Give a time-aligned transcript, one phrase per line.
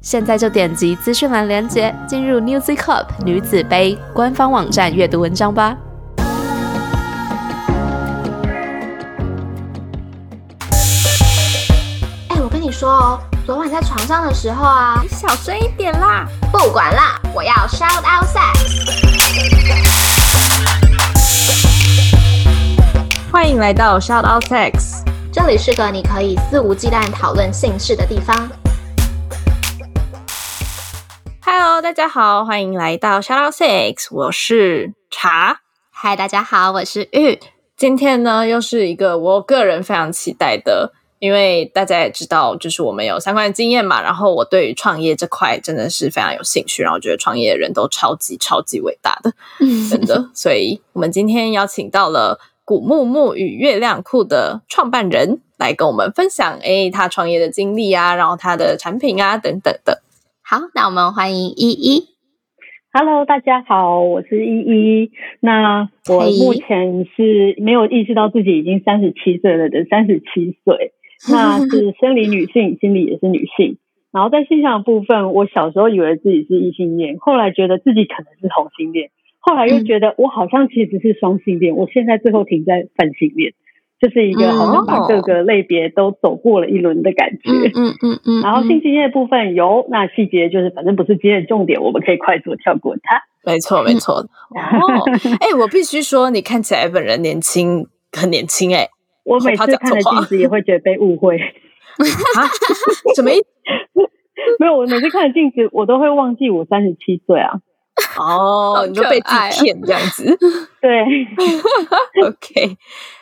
[0.00, 5.76] 现在就点击资讯栏链接，进入 n e w z Cup 女子杯官方网站阅读文章吧。
[12.28, 16.28] 哎，我跟你说哦，昨晚在床上的时候啊，你小声一点啦！
[16.52, 18.56] 不管啦，我要 shout out sex。
[23.32, 25.02] 欢迎来到 shout out sex，
[25.32, 28.48] 这里是个你可以肆无忌惮讨论性事的地方。
[31.50, 35.62] Hello，大家好，欢迎来到 Shout Out Six，我是茶。
[35.94, 37.40] Hi，大家好，我是玉。
[37.74, 44.02] 今天呢，又是一个我个人非常期待的，因为大家也知道，就是我们有相关的经验嘛。
[44.02, 49.32] 然后我对于创业这块真的是非常有兴趣，然后我觉得创业的人都超级超级伟大的，
[49.88, 50.28] 真的。
[50.36, 60.02] 所以我们今天邀请到了古木木与月亮库的创办人来跟我们分享，哎，他创业的经历啊，然后他的产品啊等等的。
[60.50, 62.08] 好，那我们欢迎依依。
[62.90, 65.10] Hello，大家好，我是依依。
[65.40, 70.92] 那我目前是没有意识到自己已经三十七岁了的三十七岁。
[71.30, 73.76] 那是生理女性，心理也是女性。
[74.10, 81.76] 然后在性向部分，我小时候以为自己是异性恋，后来觉得自己可能是同性恋，后来又觉得我好像其实是双性恋。
[81.76, 83.52] 我现在最后停在泛性恋。
[84.00, 88.42] 就是一个好像把各个类别都走过了一轮的感觉，嗯嗯嗯。
[88.46, 93.22] 然后性经验部分有，那细节就是反正不是今天的重点，我们可以快速跳过它。
[93.44, 94.14] 没错，没错。
[94.16, 94.26] 哦，
[95.40, 98.88] 哎，我必须说，你看起来本人年轻，很年轻哎。
[99.24, 101.36] 我每次看着镜子也会觉得被误会
[102.38, 102.46] 啊？
[103.14, 103.46] 什么意思？
[104.58, 107.58] 没有，我每次看着镜子，我都会忘记我三十七岁啊。
[108.18, 110.38] 哦，你就被自己骗这样子？
[110.80, 111.02] 对。
[112.24, 112.76] OK，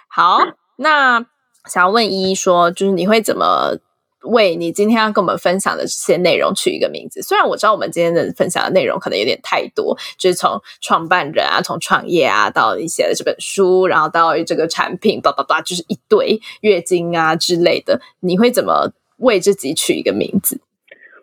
[0.08, 0.40] 好。
[0.76, 1.26] 那
[1.64, 3.76] 想要问依依说，就是你会怎么
[4.22, 7.22] 为你今天要跟我们分享的这些内容取一个名字？
[7.22, 20.60] 虽然我知道我们今天的分享的内容可能有点太多，就是从创办人啊，从创业啊，到你写的这本书，然后到这个产品，叭叭叭，就是一堆月经啊之类的，你会怎么为自己取一个名字？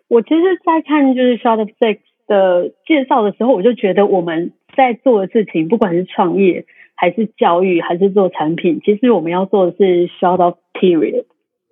[0.08, 6.66] 我其实，在看就是 Short of Six 的介绍的时候，我就觉得我们在做的事情，不管是创业。
[6.94, 11.24] 还是教育，还是做产品，其实我们要做的是 short of period，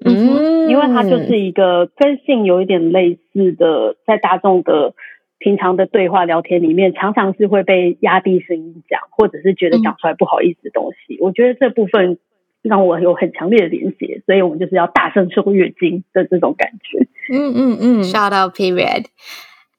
[0.04, 4.94] 嗯，因为它就是一个跟性有一点类似的，在大众的
[5.38, 11.18] 平常的对话聊天里面，常常是会被压低声音讲，或者是觉得讲出来不好意思的东西。
[11.20, 12.18] 我觉得这部分
[12.62, 17.06] 让我有很强烈的连结，所以我们就是要大声说月经的这种感觉。
[17.32, 19.06] 嗯嗯嗯，short of period。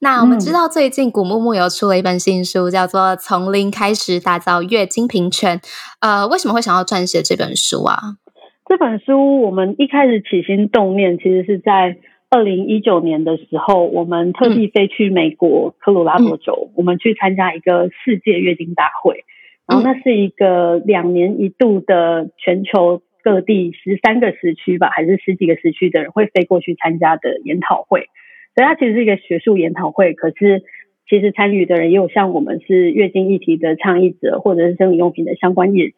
[0.03, 5.57] 那我们知道，最近古木木有出了一本新书，叫做《从零开始打造月经平权》。
[6.01, 8.19] 呃，为什么会想要撰写这本书啊？
[8.67, 11.95] 这本书我们一开始起心动念，其实是在
[12.29, 19.23] 二零一九年的时候，我们特地飞去美国科罗拉多州，我们去参加一个世界月经大会。
[19.65, 28.09] 然后那是一个两年一度的全球各地十三个时区吧，还是十几个时区的人会飞过去参加的研讨会。
[28.55, 30.61] 所以它其实是一个学术研讨会，可是
[31.09, 35.95] 其实参与的人也有像我们是月经议题的倡议者，或者是生理用品的相关业者，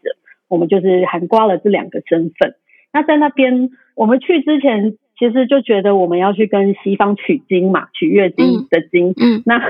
[0.47, 2.55] 我们就是涵盖了这两个身份。
[2.93, 9.13] 那在那边我们去之前，其实就觉得我们要去跟西方取经嘛，取月经的经。
[9.21, 9.61] 嗯，那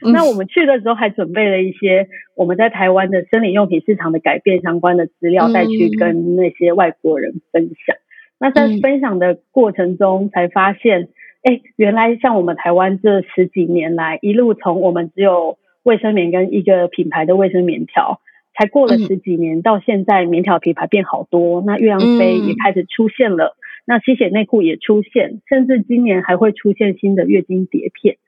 [0.00, 2.06] 那我们去的时候还准备了一些
[2.36, 7.96] 我们在台湾的生理用品市场的改变相关的资料，再去跟那些外国人分享。
[8.38, 11.08] 那在分享的过程中，才发现。
[11.42, 18.20] 哎，原来像我们台湾这十几年来，一路从我们只有卫生棉跟一个品牌的卫生棉条，
[18.54, 28.18] 才过了十几年，到现在棉条品牌变好多，那月亮杯也开始出现了，那吸血内裤也出现，甚至今年还会出现新的月经碟片。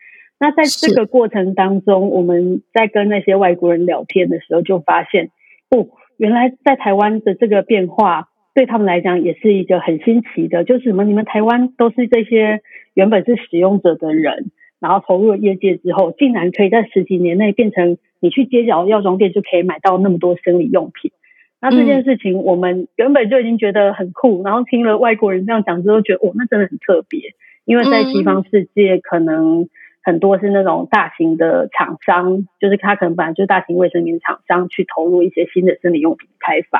[0.40, 5.30] 那在这个过程当中，我们在跟那些外国人聊天的时候，就发现，
[5.70, 11.04] 哦，原来在台湾的这个变化对他们来讲也是一个很新奇的，就是什么？
[11.04, 12.62] 你们台湾都是这些。
[12.94, 21.10] 原本是使用者的人，然后投入了业界之后，竟然可以在十几年内变成你去街角药妆店就可以买到那么多生理用品。
[21.60, 27.34] 那这件事情，我们原本就已经觉得很酷，然后听了外国人这样讲之后，觉得哦，那真的很特别。
[27.64, 29.68] 因为在西方世界，可能
[30.04, 36.78] 很多是那种大型的厂商，就是他可能本来就是大型卫生棉厂商去投入一些新的生理用品开发，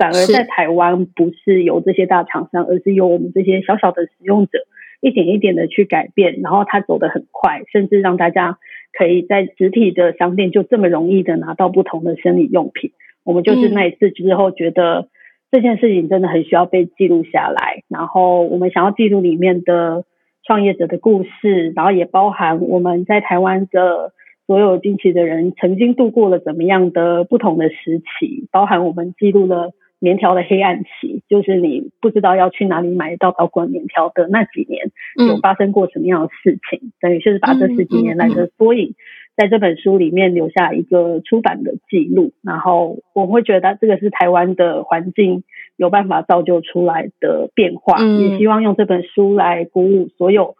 [0.00, 4.58] 反而在台湾不是由这些大厂商，而是由我们这些小小的使用者
[5.00, 8.58] 一点一点的去改变，然后它走得很快，甚至让大家
[8.98, 12.92] 可以在实体的商店就这么容易的拿到不同的生理用品。
[13.24, 15.08] 我们就是那一次之后觉得
[15.50, 20.04] 这件事情真的很需要被记录下来，然后我们想要记录里面的。
[20.42, 24.12] 创业者的故事，然后也包含我们在台湾的
[24.46, 29.70] 所有经期的人曾经度过了怎么样的不同的时期，包含我们记录了
[30.00, 34.90] 棉条的黑暗期，就是你不知道要去哪里买到导管棉条的那几年，
[35.28, 38.94] 有发生过什么样的事情，等于就是把这十几年来的缩影。
[39.36, 45.44] 在这本书里面留下一个出版的记录，然后我会觉得这个是台湾的环境
[45.76, 50.56] 有办法造就出来的变化，也希望用这本书来鼓舞所有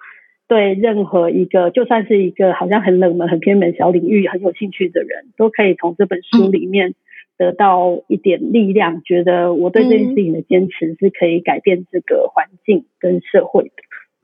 [0.49, 6.95] 对任何一个就算是一个好像很冷门、很偏门小领域很有兴趣的人，都可以从这本书里面
[7.41, 13.71] 得到一点力量，觉得我对这件事情的坚持是可以改变这个环境跟社会的。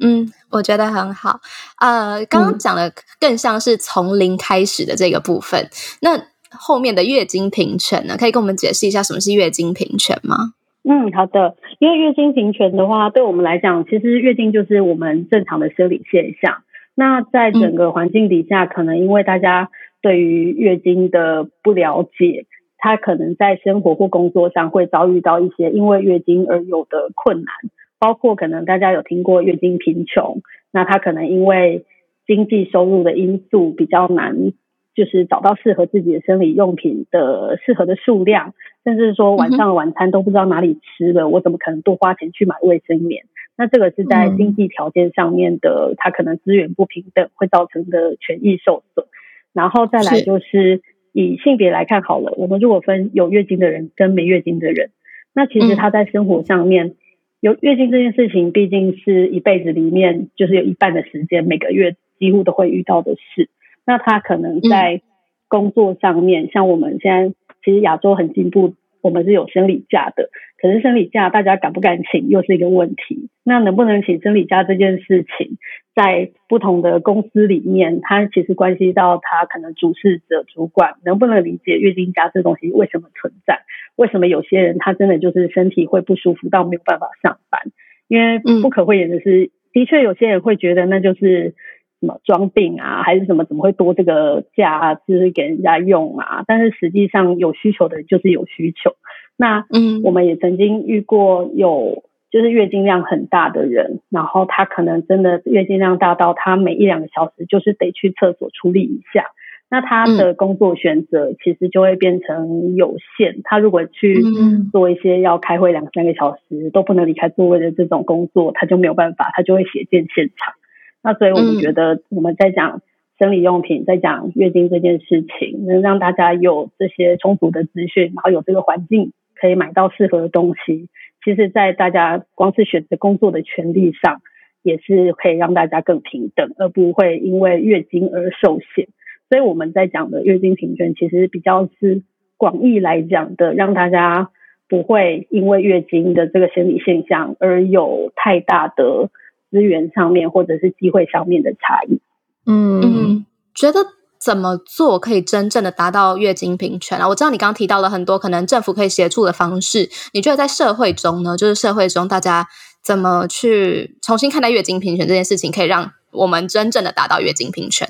[0.00, 1.40] 嗯，我觉得很好。
[1.80, 5.66] 呃，刚刚讲的更像是从零开始的这个部分。
[6.02, 6.10] 那
[6.50, 8.18] 后面的月经平权呢？
[8.18, 10.52] 可以跟我们解释一下什么是月经平权吗？
[10.84, 11.56] 嗯，好的。
[11.78, 16.62] 因为月经平权的话，对我们来讲，其实月经就是我们正常的生理现象。
[16.94, 19.70] 那在整个环境底下，可能因为大家
[20.02, 22.46] 对于月经的不了解，
[22.78, 27.55] 他可能在生活或工作上会遭遇到一些因为月经而有的困难。
[27.99, 31.87] 包括可能大家有听过月经贫穷，那她可能因为
[32.26, 34.52] 经济收入的因素比较难，
[34.94, 38.52] 就是找到适合自己的生理用品的适合的数量，
[38.84, 43.25] 甚至说晚上的晚餐都不知道哪里吃了，我怎么可能多花钱去买卫生棉？
[43.56, 49.06] 那这个是在经济条件上面的，他可能资源不平等会造成的权益受损。
[49.55, 50.82] 然后再来就是
[51.16, 54.90] 以性别来看好了，我们如果分有月经的人跟没月经的人，
[55.34, 56.94] 那其实他在生活上面。
[57.40, 63.50] 有月经这件事情，毕竟是一辈子里面就是有一半的时间，每个月几乎都会遇到的事。
[63.84, 65.02] 那他可能在
[65.46, 70.30] 工作上面，像我们现在其实亚洲很进步，我们是有生理假的。
[70.58, 73.29] 可是生理假大家敢不敢请，又是一个问题。
[73.44, 75.58] 那能不能请生理假这件事情，
[75.94, 83.61] 在不同的公司里面，它其实关系到他可能主事者、主管能不能理解月经假这东西为什么存在。
[83.97, 87.62] 为什么有些人他真的就是身体会不舒服到没有办法上班？
[88.08, 91.55] 因为不可讳言的是，的确有些人会觉得那就是
[92.00, 96.44] 什么装病啊，还是什么怎么会多这个假啊就是给人家用啊？
[96.47, 98.97] 但是实际上有需求的人就是有需求。
[99.36, 109.26] 那嗯，我们也曾经遇过有就是月经量很大的人，然后他可能真的月经量大到他每一两个小时就是得去厕所处理一下。
[109.68, 113.40] 那他的工作选择其实就会变成有限。
[113.42, 114.22] 他如果去
[114.70, 120.54] 做一些要开会两三个小时都不能离开座位的这种工作，他就没有办法，他就会血溅现场。
[121.02, 122.80] 那所以我们觉得我们在讲
[123.18, 129.10] 生理用品，在讲月经这件事情，能让大家有这些充足的资讯，然后有这个环境
[129.40, 130.88] 可以买到适合的东西。
[131.24, 134.20] 其实，在大家光是选择工作的权利上，
[134.62, 138.88] 也是可以让大家更平等，而不会因为月经而受限。
[139.28, 142.02] 所以我们在讲的月经平权，其实比较是
[142.36, 144.31] 广义来讲的，让大家
[144.69, 149.10] 不会因为月经的这个生理现象而有太大的
[149.50, 152.00] 资源上面或者是机会上面的差异。
[152.46, 153.81] 嗯，觉得
[154.26, 157.06] 怎么做可以真正的达到月经平权啊？
[157.06, 162.44] 我知道你刚刚提到了很多可能政府可以协助的方式，你觉得在社会中呢，就是社会中大家
[162.82, 167.86] 怎么去重新看待月经平权这件事情，可以让我们真正的达到月经平权？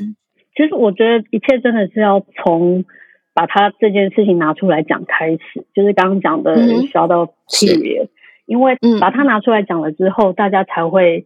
[0.54, 2.84] 其实我觉得一切真的是要从
[3.32, 8.08] 把它这件事情拿出来讲开始，就是刚刚讲的需到 period，
[8.44, 11.24] 因为把它拿出来讲了之后，大家才会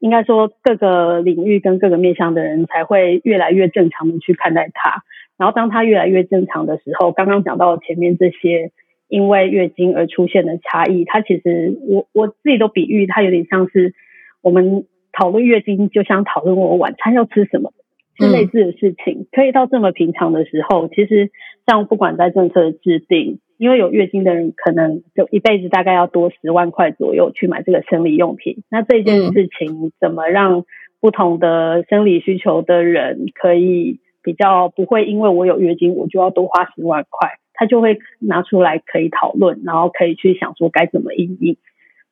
[0.00, 5.04] 应该说各个领域跟各个面向的人才会越来越正常的去看待它。
[5.38, 8.72] 然后当它越来越正常的时候，刚刚讲到前面这些
[9.08, 13.94] 因为月经而出现的差异，它其实我我自己都比喻它有点像是
[14.42, 17.72] 我们讨论月经，就像讨论我晚餐要吃什么。
[18.18, 21.30] 是类似的事情，可以到这么平常的时候，其实
[21.66, 30.64] 像不管在政策的制定，因为有月经的人可能就一辈子大概要多十万块左右去买这个生理用品，那这件事情怎么让
[30.98, 41.58] 不同的生理需求的人可以比较不会因为我有月经我就要多花十万块，他就会拿出来可以讨论，然后可以去想说该怎么应对。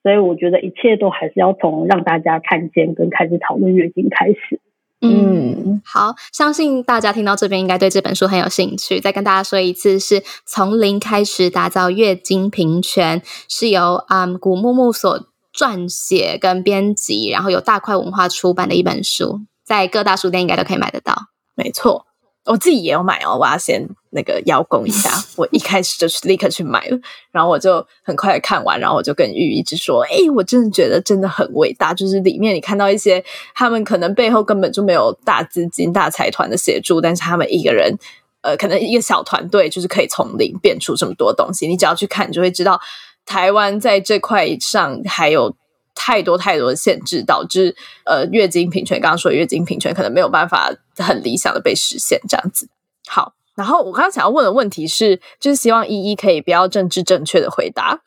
[0.03, 4.61] 所以我觉得一切都还是要从让大家看见跟开始讨论月经开始。
[5.01, 9.01] 嗯，好，相信大家听到这边应该对这本书很有兴趣。
[9.01, 21.17] 再跟大家说一次，是从零开始打造月经平权，是由嗯古木木所撰写跟编辑，然后有大块文化出版的一本书，在各大书店应该都可以买得到。
[21.55, 22.07] 没错。
[22.45, 25.11] 我自己也有买哦，我要先那个邀功一下。
[25.37, 26.99] 我一开始就去立刻去买了，
[27.31, 33.25] 然后我就很快看完，然后我就跟玉一直说：“哎，我真的觉得真的很伟大，就是里面你看到一些
[33.55, 37.97] 他们可能背后根本就没有大资金、大财团的协助，但是他们一个人，
[38.43, 41.67] 呃，可能一个小团队就是可以从零变出这么多东西。
[41.67, 42.81] 你只要去看，你就会知道
[43.25, 45.55] 台湾在这块上还有。”
[46.01, 47.75] 太多太多的限制，导致
[48.05, 52.69] 呃月经平权，刚刚说月经平权可能没有办法很理想的被实现，这样子。
[53.09, 58.01] 好，然后我刚刚想要问的问题是，就是希望依依可以不要政治正确的回答，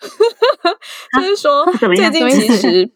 [1.20, 2.90] 就是说最近其实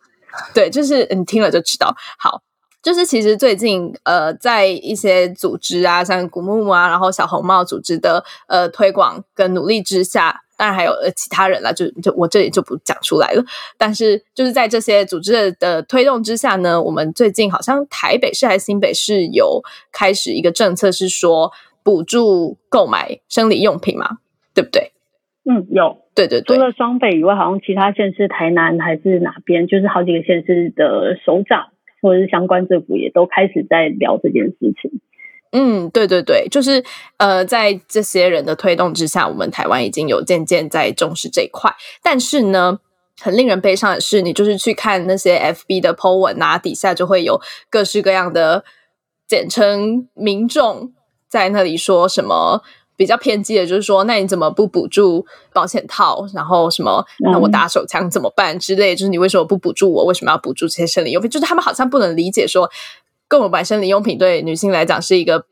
[0.54, 1.94] 对，就是你听了就知道。
[2.18, 2.42] 好，
[2.82, 10.42] 就是其实最近呃，在一些组织啊，像古木木啊，然后小红帽组织的呃推广跟努力之下。
[10.58, 13.44] 当然还有呃其他人啦，就就我这里就不讲出来了。
[13.78, 21.52] 但是就是在这些组织的推动之下呢，我们最近好像台北市还是新北市有开始一个政策，是说
[21.86, 24.18] 补助购买生理用品嘛，
[24.56, 24.92] 对不对？
[25.48, 26.58] 嗯，有，对对对。
[26.58, 31.68] 除了双北以外，好像其他县市，台南还是哪边，就是好几个县市的首长
[32.02, 35.00] 或者是相关政府也都开始在聊这件事情。
[35.52, 36.84] 嗯，对对对，就是
[37.18, 41.72] 呃，在这些人的推动之下，我们台湾已经有渐渐在重视这一块。
[42.02, 42.80] 但是呢，
[43.22, 47.40] 很令人悲伤的是，你就是去看那些 FB 的 po 文啊，底下就会有
[47.70, 48.66] 各式各样的
[49.28, 50.92] 简称民众
[51.40, 52.64] 在那里说什么
[52.96, 56.26] 比较偏激的，就是说，那你怎么不补助保险套？
[56.34, 58.96] 然后什么，那我打手枪怎么办之类？
[58.96, 60.06] 就是你为什么不补助我？
[60.06, 61.30] 为什么要补助这些生理用品？
[61.30, 62.72] 就是他们好像不能理解说。
[63.28, 65.48] 购买生理用品对女性来讲是一个，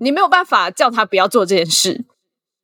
[0.00, 2.06] 你没有办法叫她不要做这件事，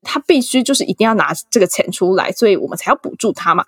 [0.02, 3.66] 她必须就是一定要拿这个钱出来，所以我们才要补助她嘛。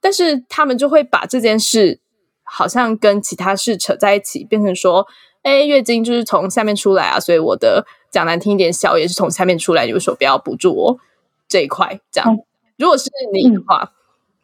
[0.00, 2.00] 但是他们就会把这件事
[2.42, 5.06] 好像跟其他事扯在一起，变成说，
[5.42, 10.98] 哎，月经就是从下面出来啊，所以我的讲难听一点，小也是从下面出来，你为什么不要补助我
[11.46, 12.00] 这一块？
[12.10, 12.34] 这样，
[12.78, 13.92] 如果是你的话，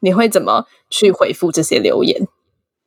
[0.01, 2.27] 你会怎么去回复这些留言？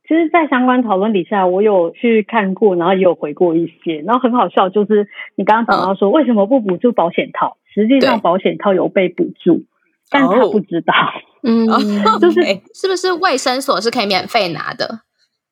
[0.07, 7.57] 其实，在相关讨论底下，我有去看过，然后也有回过一些，然后很好笑，就是你刚刚讲到说，为什么不补助保险套？
[7.75, 9.64] 实际上，保险套有被补助，
[10.09, 10.95] 但他不知道，
[11.43, 11.66] 嗯，
[12.23, 12.40] 就是
[12.73, 15.00] 是不是卫生所是可以免费拿的？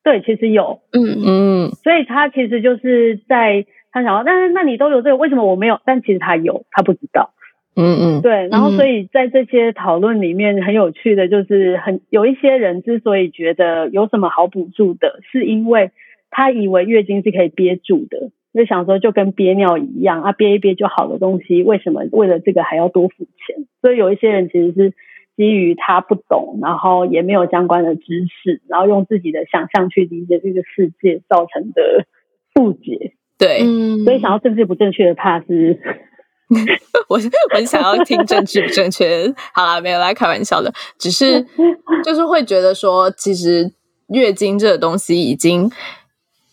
[0.05, 5.81] 对，其实有，嗯嗯，所以他其实就是在他想，但是那你都有这个，为什么我没有？
[5.85, 7.33] 但其实他有，他不知道。
[7.77, 15.93] 嗯嗯，对，然后所以在这些讨论里面很有趣的就是很有一些人之所以觉得有什么好补助的，是因为
[16.29, 23.65] 他以为月经是可以憋住的，就想说就跟憋尿一样啊，憋一憋就好的东西，为什么为了这个还要多付钱？
[23.81, 24.93] 所以有一些人其实是
[25.37, 32.07] 基于他不懂，然后也没有相关的知识，然后用自己的想象去理解这个世界造成的
[32.61, 33.13] 误解。
[33.39, 33.59] 对，
[34.05, 35.79] 所以想要政治不正确的怕是。
[37.09, 37.19] 我
[37.55, 41.45] 我想要听政治不正确，好了，没有来开玩笑的，只是
[42.05, 43.73] 就是会觉得说，其实
[44.09, 45.71] 月经这个东西已经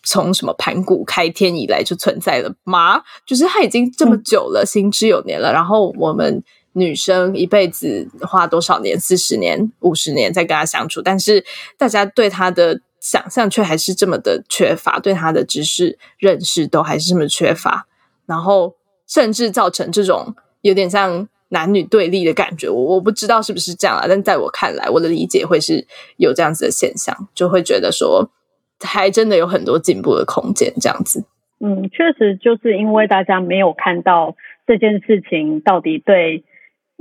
[0.03, 3.03] 从什么盘古开天以来就存在了吗？
[3.27, 5.51] 就是它已经这么久了，行之有年了。
[5.51, 6.41] 然后我们
[6.73, 11.43] 女生一辈子花多少年，四十年、五十年在跟他相处，但是
[11.77, 17.87] 大家对他的想象却还是这么的缺乏，对他的知识认识都还是这么缺乏，
[18.25, 18.77] 然后。
[19.07, 28.31] 甚至造成这种有点像男女对立的感觉，我我不知道是不是这样啊，但在我看来，我的理解会是有这样子的现象，就会觉得说
[28.79, 31.25] 还真的有很多进步的空间，这样子。
[31.59, 36.45] 嗯，确实就是因为大家没有看到这件事情到底对，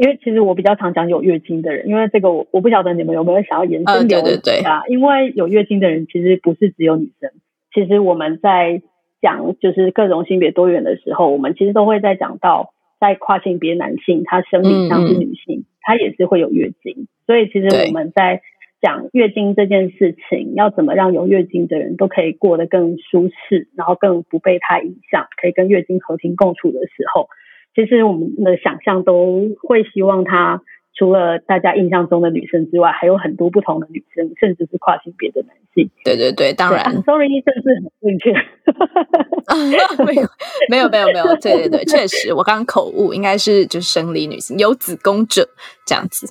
[0.00, 7.30] 因为其实我比较常讲有月经的人，因为这个我我不晓得你们有没有想要延伸对对对啊，因为有月经的人其实不是只有女生，
[7.74, 8.82] 其实我们在。
[9.22, 17.06] 讲就是各种性别多元的时候，我们其实都会在讲到，在跨性别男性，他生理上是女性，他也是会有月经。
[17.26, 18.40] 所以其实我们在
[18.80, 27.28] 讲月经这件事情，要怎么让有月经的人都可以过得更舒适，然后更不被它影响，可以跟月经和平共处的时候，
[27.74, 30.62] 其实我们的想象都会希望她。
[30.92, 35.88] 除了大家印象中的女生之外，还有很多不同的女生，甚至是跨性别的男性。
[36.04, 38.34] 对对对，当然，sorry，这是很正确。
[40.04, 40.28] 没有
[40.68, 45.48] 没有没有没有，对对对，确实，我刚刚口误，应该是就是生理女性有子宫者
[45.86, 46.26] 这样子。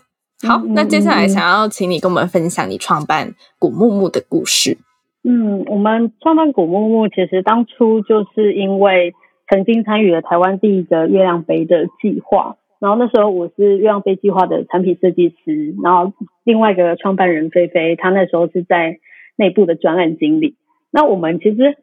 [0.48, 4.78] 好，那接下来想要请你跟我们分享你创办古木木的故事。
[5.24, 9.16] 嗯，我们创办古木木，其实当初就是因为
[9.50, 16.14] 曾经参与了台湾第一个月亮杯的计划，然后那时候我是月亮杯计划的产品设计师，然后
[16.44, 19.00] 另外一个创办人菲菲，她那时候是在
[19.36, 20.56] 内部的专案经理。
[20.92, 21.78] 那我们其实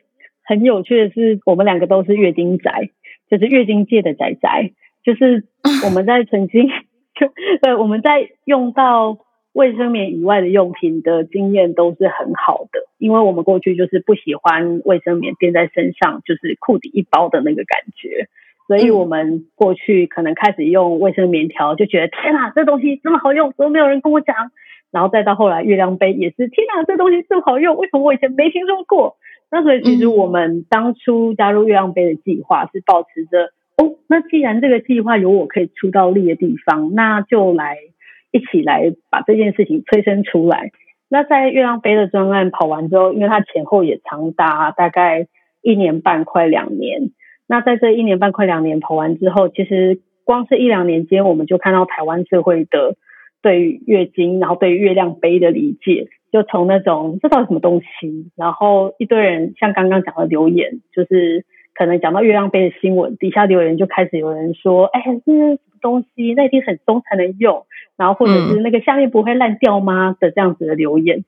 [0.45, 2.91] 很有趣的是，我们两个都是月经宅，
[3.31, 4.73] 就是月经界的宅宅，
[5.05, 5.45] 就是
[5.85, 6.69] 我们在曾经，
[7.63, 9.19] 对，我们在用到。
[9.57, 18.29] 卫生棉以外的用品的经验都是很好的，因为我们过去就是不喜欢卫生棉垫在身上，就是裤底一包的那个感觉，
[18.69, 24.37] 所以我们过去可能开始用卫生棉条，就觉得天哪，这东西这么好用，怎么没有人跟我讲？
[24.93, 29.17] 然后再到后来月亮杯也是，天哪，这东西这么好用，为什么我以前没听说过？
[29.51, 33.47] 那所以其实我们当初加入月亮杯的计划是保持着，
[33.79, 37.79] 哦，那既然这个计划有我可以出到力的地方，那就来。
[38.33, 40.71] 一起来把这件事情催生出来。
[41.09, 45.29] 那在月亮杯的专案跑完之后，因为它前后也长达大概
[45.63, 47.11] 一年半快两年。
[47.49, 52.97] 那在这一年半快两年跑完之后，其实光是一两年间，我们就看到台湾社会的
[53.41, 66.35] 对于月经，然后对月亮杯的理解，就从那种这到底什么东西，然后一堆人像刚刚讲的留言，就是可能讲到月亮杯的新闻，底下留言就开始有人说：“哎，这是什么东西？
[66.35, 67.65] 那一定很松才能用。”
[67.97, 71.25] 然后或者是那个下面不会烂掉吗的这样子的留言，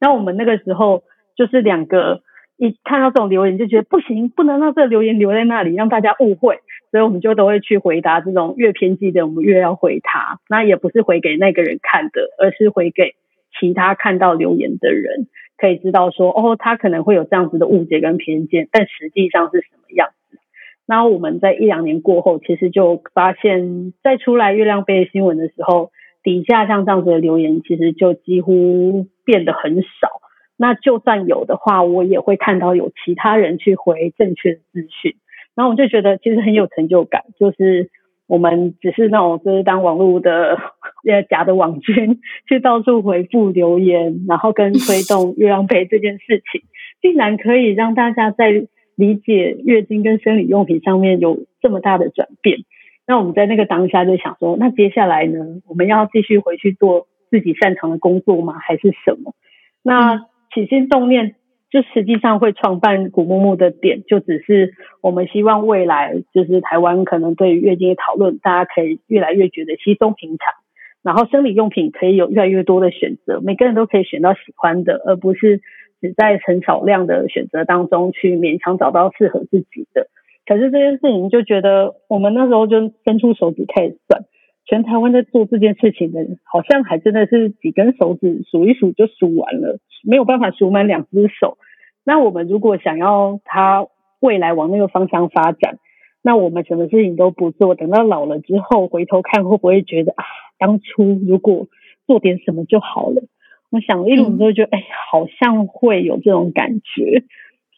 [0.00, 1.02] 那我们那个时候
[1.36, 2.22] 就是两个
[2.56, 6.60] 一看到这种留言就觉得不行，不能让这个留言留在那里让大家误会，
[6.92, 10.38] 所以我们就都会去回答这种越偏激的，我们越要回他。
[10.48, 13.14] 那也不是回给那个人看的，而是回给
[13.58, 15.26] 其他看到留言的人，
[15.56, 20.38] 可以知道说哦，他可能会有这样子的误解跟偏见，但实际上是什么样子。
[20.86, 25.90] 那我们在一两年过后，其实就发现，在出来月亮杯新闻的时候。
[26.22, 30.20] 底下像这样子的留言，其实就几乎变得很少。
[30.56, 35.16] 那就算有的话，我也会看到有其他人去回正确的资讯，
[35.56, 37.22] 然后我就觉得其实很有成就感。
[37.40, 37.90] 就是
[38.28, 40.56] 我们只是那种就是当网络的
[41.08, 46.62] 呃假的网军， 去到处回复留言，然后跟推动 月亮杯这件事情，
[47.00, 52.58] 竟然可以让大家在理解月经跟生理用品上面有这么大的转变。
[53.06, 55.38] 那我们在那个当下就想说，那接下来呢，
[55.68, 58.58] 我们要继续回去做自己擅长的工作吗？
[58.58, 59.34] 还是什么？
[59.82, 61.34] 那起心动念，
[61.70, 70.54] 就实际上会创办古木木的点，就只是我们希望未来就是台湾可能对于月经的讨论，大家可以越来越觉得稀松平常，
[71.02, 75.60] 然后生理用品可以有越来越多的选择，每个人都可以选到喜欢的，而不是
[76.00, 80.06] 只在很少量的选择当中去勉强找到适合自己的。
[80.44, 84.24] 可是这件事情就觉得，我们那时候就伸出手指开始算，
[84.64, 91.58] 全台湾在做这件事情的人，好像还真的是几根手指数一数就数完了，没有办法数满两只手。
[92.04, 93.86] 那我们如果想要他
[94.20, 95.78] 未来往那个方向发展，
[96.22, 100.24] 那我们什么事情都不做，等到老了之后回头看，会不会觉得啊，
[100.58, 101.68] 当初如果
[102.06, 103.22] 做点什么就好了？
[103.70, 107.24] 我想一轮之后就哎，好像会有这种感觉。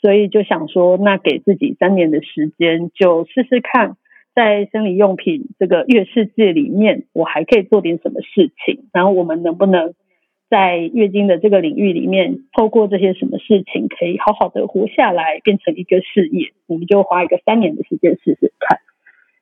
[0.05, 3.97] 所以就想说，那给自己三年的时间，就试试看，
[4.35, 8.85] 在生理用品这个月世界里面，我还可以做点什么事情。
[8.93, 9.95] 然后我们能不能
[10.51, 16.49] 在月经的这个领域里面，透过这些什么事情，可以好好的活下来，变成一个事业？
[16.67, 18.81] 我们就花一个三年的时间试试看。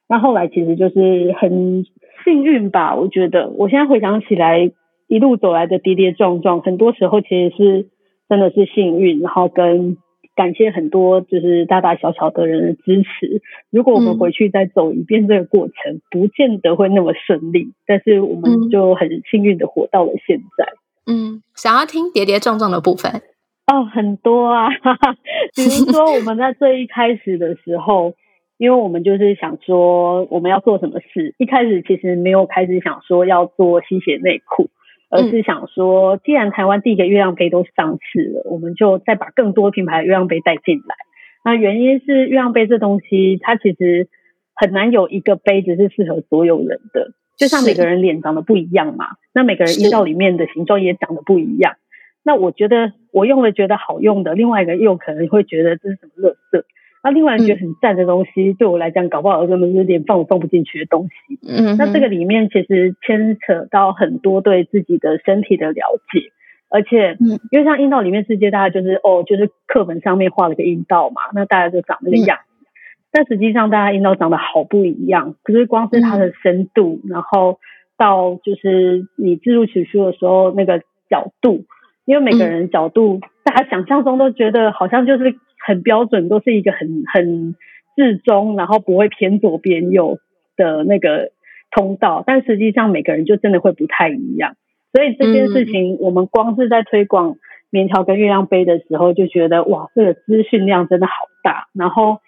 [0.08, 1.84] 那后来其实就是很
[2.24, 4.70] 幸运吧，我觉得我现在回想起来，
[5.08, 7.88] 一路走来的跌跌撞撞，很多时候其实是
[8.28, 9.96] 真的是幸运，然后跟。
[10.34, 13.42] 感谢很多就是大大小小的人的支持。
[13.70, 20.66] 如果我们回去再走一遍这个过程，不见得会那么顺利，但是我们就很幸运的活到了现在。
[21.06, 23.10] 嗯，想要听跌跌撞撞的部分
[23.66, 24.68] 哦，很多啊，
[25.54, 28.14] 比如说我们在最一开始的时候，
[28.58, 34.68] 因为我们就是想说我们要做什么事，一开始其实没有开始想说要做吸血内裤。
[35.12, 40.96] 而是想说，既然台湾第一个月亮杯都上市了，我们就再把更多品牌的月亮杯带进来。
[41.44, 44.08] 那原因是月亮杯这东西，它其实
[44.54, 47.12] 很难有一个杯子是适合所有人的。
[47.36, 51.74] 就像每个人脸长得不一样嘛，那每个人阴道里面的形状也长得不一样。
[52.22, 56.62] 那我觉得我用了觉得好用的，另外一个又可能会觉得这是什么垃圾。
[57.02, 61.38] 那另外觉得很赞的东西，对我来讲搞不好根本有点放我放不进去的东西。
[61.46, 66.30] 嗯，那这个里面其实牵扯到很多对自己的身体的了解，
[66.70, 72.38] 而且，嗯因为像阴道里面世界，大家就是哦，就是课本上面画了个阴道嘛，那大家就长那个样。
[73.10, 75.34] 但实际上，大家阴道长得好不一样。
[75.42, 77.58] 可是光是它的深度，然后
[77.98, 81.66] 到就是你自入取出的时候那个角度，
[82.06, 85.34] 因为每个人角度，大家想象中都觉得好像就是
[85.66, 87.54] 很标准，都是一个很很
[87.96, 90.18] 至中，然后不会偏左边右
[90.56, 91.30] 的那个
[91.70, 94.56] 通道，但实际上每个人就真的会不太一样。
[94.92, 97.36] 所以这件事情，我们光是在推广
[97.70, 101.68] 棉条跟月亮杯的时候，就觉得哇，这个资讯量真的好大。
[101.72, 102.18] 然后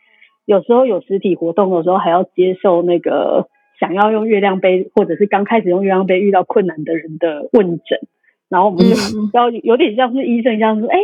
[0.47, 7.99] 有时候有实体活动的时候，还要接受那个想要用月亮杯，或者是刚开始用月亮杯遇到困难的人的问诊。
[8.48, 10.98] 然后我们就要有点像是医生一样说，哎，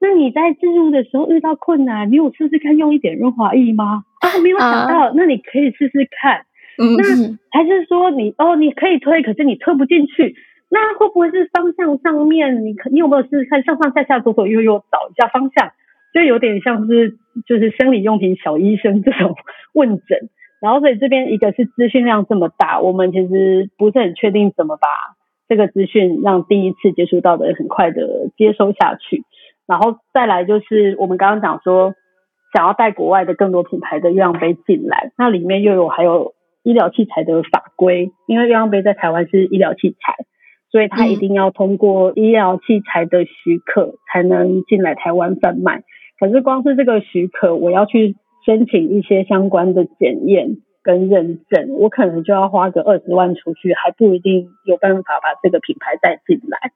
[0.00, 4.04] 那你在自入的时候遇到困难，你有试试看用一点润滑液吗？
[4.20, 6.44] 啊，没有想到，那你可以试试看。
[6.78, 7.04] 嗯那
[7.50, 10.34] 还是说你哦，你可以推，可是你推不进去。
[10.70, 12.64] 那会不会是方向上面？
[12.64, 15.70] 你可你有没有试试看上上下下左左右右找一下方向？
[16.14, 19.34] 就有点像是就是生理用品小医生这种
[19.74, 20.30] 问诊。
[20.62, 24.86] 然后所以这边一个是资讯量这么大，我们其实不是很确定怎么把
[25.52, 29.22] 这个资讯让第一次接触到的人很快的接收下去。
[29.66, 31.92] 然后再来就是我们刚刚讲说
[32.54, 40.24] 想要带国外的更多品牌的月亮杯进来，那里面又有还有医疗器材的法规，因为月亮杯在台湾是医疗器材。
[40.70, 45.82] 所以它一定要通过医疗器材的许可才能进来台湾贩卖。
[46.18, 56.72] 可是光是这个许可，我要去申请一些相关的检验跟认证，我可能就要花个二十万出去，还不一定有办法把这个品牌带进来。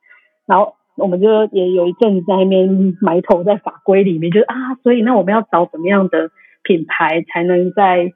[0.46, 6.30] 然后我们就也有一阵子在那边埋头在法规里面，就是啊，所以那我们要找怎么样的
[6.62, 8.12] 品牌才能在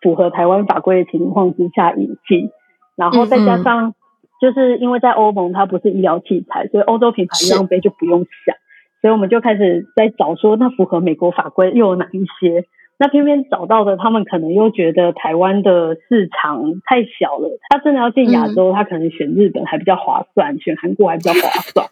[0.00, 2.50] 符合台湾法规的情况之下引进，
[2.96, 3.94] 然后再加上。
[4.40, 8.56] 就是因为在欧盟它不是医疗器材，所以欧洲品牌一样杯就不用想，
[9.00, 12.66] 所以我们就开始在找说那符合美国法规又有哪一些？
[13.02, 21.84] 那偏偏找到的他们可能又觉得台湾的市场太小了，他真的要进亚洲，他可能选日本还比较划算，选韩国还比较划算。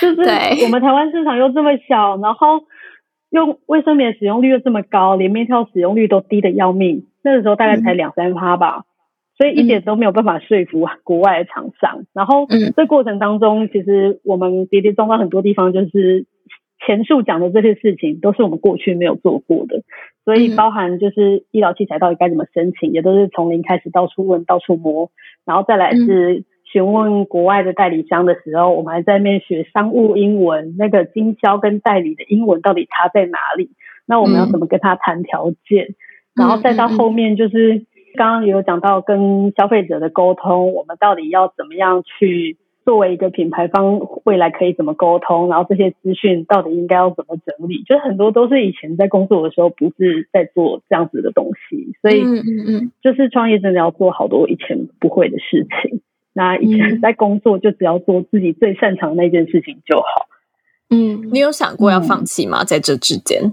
[0.00, 2.62] 就是我们台湾市场又这么小，然后
[3.28, 8.84] 用卫生棉使用率又这么高，连面条使用率都低的要命，那个时候大概才两三趴吧。
[9.36, 12.04] 所以一点都没有办法说服国外的厂商。
[12.14, 16.24] 然后这过程当中，其实我们跌跌撞撞很多地方，就是
[16.84, 19.82] 前述讲的这些事情，都是我们过去没有做过的。
[20.24, 25.10] 所以包含就是医疗器材到底该怎么申请，也都是从零开始到处问、到处摸。
[25.44, 33.70] 然后再来是询问国外的代理商的时候，我们还在那边学商务英文，那个经销跟代理的英文到底差在哪里？
[34.06, 35.94] 那我们要怎么跟他谈条件？
[36.34, 37.86] 然后再到后面就是。
[38.16, 42.56] 刚刚也有讲到跟消费者的沟通，我们到底要怎么样去
[42.88, 45.50] 作为一个品牌方，未来可以怎么沟通？
[45.50, 47.82] 然后这些资讯到底应该要怎么整理？
[47.82, 56.00] 就是很多都是以前在工作的时候不是在做这样子的东西，所以嗯嗯嗯，就是创业真的要做好多以前不会的事情。
[56.32, 60.26] 那以前在工作就只要做自己最擅长的那件事情就好。
[60.88, 62.64] 嗯，你有想过要放弃吗？
[62.64, 63.52] 在这之间？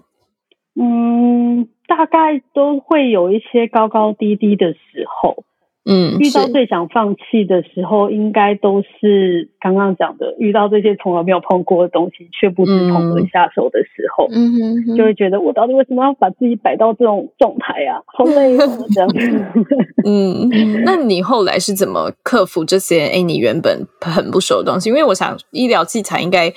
[0.80, 1.68] 嗯。
[1.88, 5.44] 大概都会有一些高高低低的时候，
[5.86, 18.02] 嗯，遇到最想放弃的时候，应该都是刚刚讲的，遇到这些从来没有碰过的东西，却不知从何下手的时候，嗯哼，就会觉得我到底为什么要把自己摆到这种状态啊？
[18.08, 19.46] 好累哦，这样子。
[20.06, 20.50] 嗯，
[20.84, 23.08] 那你后来是怎么克服这些？
[23.08, 26.52] 哎，你原本很不熟的东西，因为我想医疗器材应该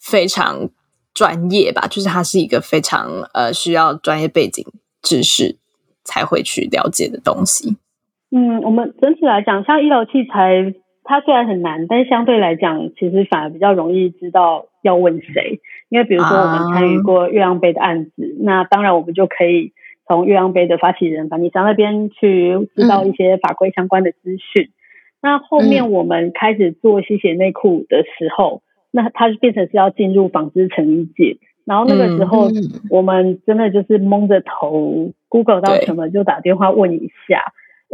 [0.00, 0.68] 非常。
[1.14, 4.66] 专业吧，就是它是一个非常呃需要专业背景
[5.00, 5.58] 知识
[6.02, 7.76] 才会去了解的东西。
[8.34, 15.60] 嗯，我们整体来讲，像医疗器材，它虽然很难，但是相对来讲，其实反而比较容易知道要问谁。
[15.88, 19.72] 因为比如说我们参与过月亮杯的案子，那当然我们就可以
[20.08, 24.70] 从月亮杯的发起人樊尼商那边去知道一些法规相关的资讯。
[25.22, 28.62] 那后面我们开始做吸血内裤的时候。
[28.96, 32.48] 那它就变成是要进入纺织成衣界，然后那个时候
[32.90, 37.42] 我们真的就是蒙着头，Google 到什么就打电话问一下，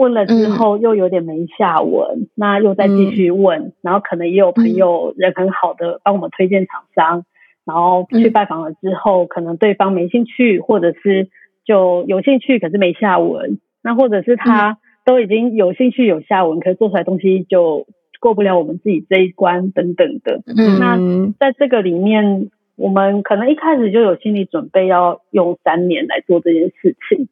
[0.01, 7.25] 问了之后又有点没下文，那又再继续问，然后可能也有朋友人很好的帮我们推荐厂商，
[7.67, 11.29] 然后去拜访了之后，可能对方没兴趣，或者是
[11.65, 17.87] 就有兴趣可是没下文，那或者是他都已经有兴趣有下文，可是做出来东西就。
[18.23, 20.99] 过不了我们自己这一关等等的，嗯，那
[21.39, 27.29] 在这个里面，我们可能一开始就有心理准备，要用三年来做这件事情，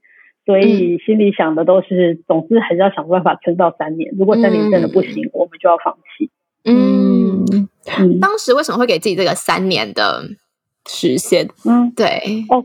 [0.49, 4.15] 所以心里想的都是，总之还是要想办法撑到三年。
[4.19, 6.31] 如果三年真的不行，我们就要放弃。
[6.65, 7.69] 嗯，
[8.19, 10.23] 当时为什么会给自己这个三年的
[10.87, 11.49] 时限？
[11.69, 12.65] 嗯，对，哦，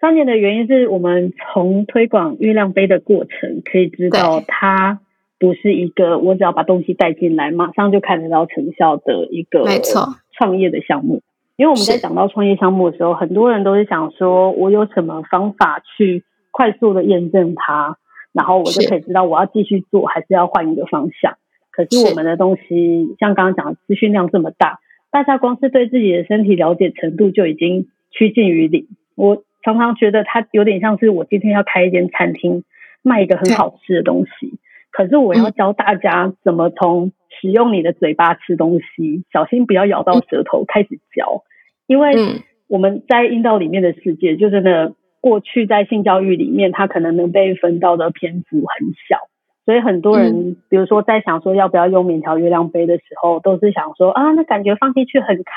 [0.00, 5.00] 三年的原因是我们从推广月亮杯的过程可以知道它。
[5.40, 11.22] 不是一个我只要把东西带进来，马上就看得到成效的一个没错创业的项目。
[11.56, 16.24] 因为我们在讲到创业项目的时候，很多人都是想说，我有什么方法去
[16.58, 17.98] 快速的验证它，
[18.32, 21.36] 然后我就可以知道我要继续做还是要换一个方向。
[21.70, 24.80] 可是我们的东西，像刚刚讲的资讯量这么大，
[25.12, 28.88] 大家光是对自己的身体了解程度就已经趋近于零。
[29.14, 32.64] 我常常觉得它有点像是我今天要开一间餐厅，
[33.02, 34.58] 卖一个很好吃的东西，
[34.90, 41.44] 可是我要教大家怎么从使用你的嘴巴吃东西，小心不要咬到舌头开始嚼。
[41.86, 44.94] 因为我们在阴道里面的世界，就真的
[45.28, 49.28] 过去在性教育里面，他可能能被分到的篇幅很小，
[49.66, 55.52] 所以很多人，比如说在想说要不要用棉条月亮杯的时候，都是想说啊，那感觉放进去很卡，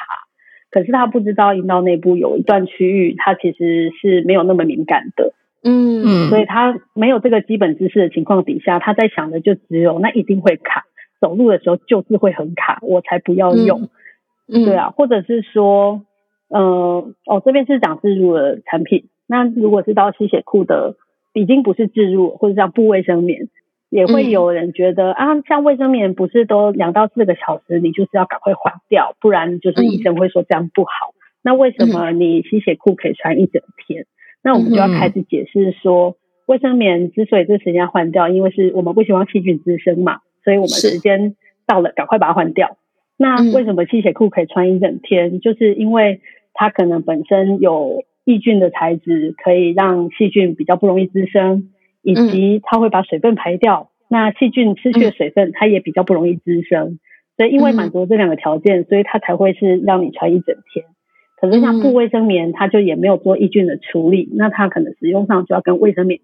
[0.72, 10.84] 可是他不知道阴道内部有一段区域，它其实是没有那么敏感的，嗯，所以他没有这个基本知识的情况底下，他在想的就只有那一定会卡，
[11.22, 13.88] 走路的时候就是会很卡，我才不要用，
[14.48, 16.02] 对啊，或者是说。
[16.54, 19.06] 嗯，哦，这边是讲自入的产品。
[19.32, 20.98] 那如果是到吸血裤的，
[21.32, 23.48] 已经不是置入，或者像布卫生棉，
[23.89, 31.13] 也会有人觉得啊，像卫生棉不是都两到四个小时，你就是要赶快换掉，不然就是医生会说这样不好。
[31.41, 34.06] 那为什么你吸血裤可以穿一整天？
[34.44, 42.76] 那我们就要开始解释说，卫生棉之所以这时间要换掉，因为是我们不希望细菌滋生嘛，所以我们时间到了，赶快把它换掉。
[43.15, 45.39] 那为什么吸血裤可以穿一整天？
[45.39, 46.20] 就是因为
[46.54, 51.70] 它可能本身有抑菌的材质，可以让细菌比较不容易滋生，
[52.02, 53.90] 以及它会把水分排掉。
[54.10, 57.00] 那细菌失去的水分，它也比较不容易滋生。
[57.38, 60.86] 所以因为满足这两个条件，所以它才会是让你穿一整天。
[61.40, 66.20] 可是像布卫生棉，它就也没有做抑菌的处理，那它可能使用上就要跟卫生棉。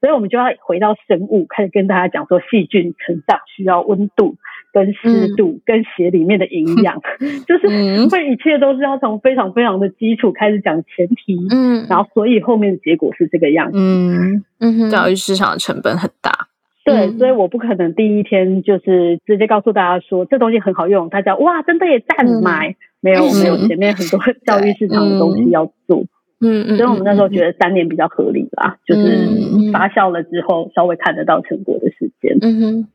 [0.00, 4.36] 所以我们就要回到生物，开始跟大家讲说，细菌成长需要温度。
[4.72, 7.00] 跟湿度、跟血里面的营养，
[7.48, 14.44] 就是会一切都是要从非常非常的基础开始讲前提，嗯，然后所以后面的结果是这个样子，嗯。
[14.60, 16.46] 嗯，教育市场的成本很大，
[16.84, 26.08] 对，所以我不可能第一天就是直接告诉大家说这东西很好用，大家哇真的也赞买，没有没有前面很多教育市场的东西要做，嗯
[26.40, 29.28] 嗯嗯，所以我们那时候觉得三年比较合理吧，就是
[29.72, 32.88] 发酵了之后稍微看得到成果的时间，嗯哼。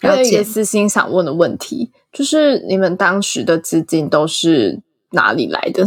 [0.00, 4.80] 还有一个私心想问的问题，就是你们当时的资金都是
[5.10, 5.82] 哪里来的？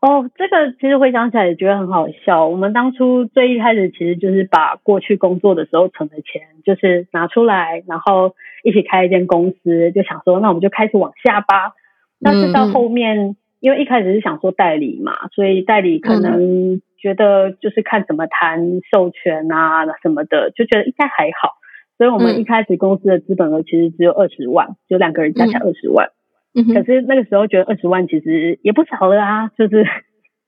[0.00, 2.48] 哦，这个其实回想起来也觉得很好笑。
[2.48, 11.72] 我们当初最一开始其实就是把过去工作的时候存的钱，就是拿出来，然后一起开一间公司，就想说那我们就开始往下吧。
[12.20, 18.60] 但是到后面，因为一开始是想做代理嘛，所以代理可能觉得就是看怎么谈
[18.92, 21.54] 授权啊什么的，就觉得应该还好。
[21.98, 26.10] 所以我们一开始公司的资本额其实只有二十万，就两个人加起来二十万。
[26.54, 29.84] 嗯，可是那个时候觉得二十万其实也不少了啊，就是，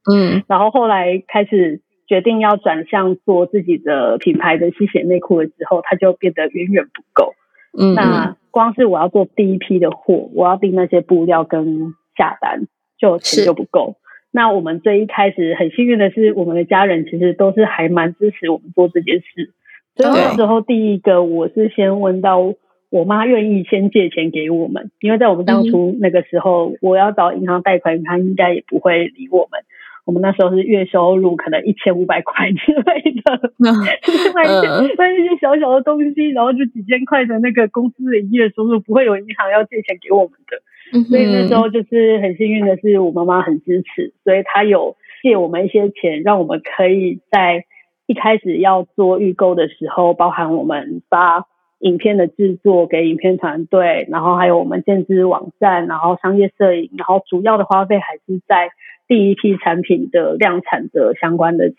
[0.09, 0.45] 嗯。
[0.47, 7.35] 然后后来开始决定要转向做自己的品牌的吸血内裤了之后，它就变得远远不够。
[7.77, 13.97] 嗯，那光是我要做第一批的货，我要订那些布料跟下单，就钱就不够。
[14.31, 19.53] 那我们最一开始很幸运的是，我们的家人其实都是还蛮支持我们做这件事。
[19.97, 22.55] 所以那时候，第一个我是先问到
[22.91, 29.61] 我妈愿意先借钱给我们，因为在我们当初那个时候，我要找银行贷款，银行应该也不会理我们。
[30.05, 40.63] 我们那时候是月收入可能一千五百块之类的， 买一些买一些小小的东西，然后就几千块的那个公司的营业收入，不会有银行要借钱给我们的。
[41.09, 47.64] 所以那时候就是很幸运的是，我妈妈很支持，所以她有借我们一些钱，让我们可以在。
[48.11, 51.44] 一开始要做预购的时候，包含我们发
[51.81, 58.70] 影片的制作给影片团队，然后还有我们建制网站，然后商业摄影，然后主要的花费还是在
[59.07, 61.77] 第一批产品的量产的相关的钱。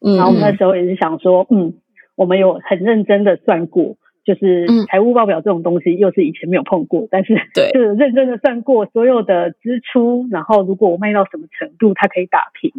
[0.00, 1.74] 嗯，然后那时候也是想说，嗯，
[2.14, 3.96] 我们有很认真的算过，
[4.28, 12.70] 就是财务报表这种东西又是以前没有碰过，但是对， 就是认真的算过所有的支出，然后如果我卖到什么程度，它可以打平，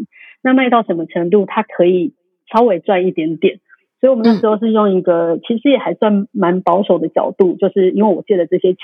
[0.42, 2.14] 那卖到什么程度，它可以。
[2.52, 3.60] 稍微赚一点点，
[4.02, 8.80] 所以我们那时候是用一个其实也还算蛮保守的角度，就是因为我借了这些钱，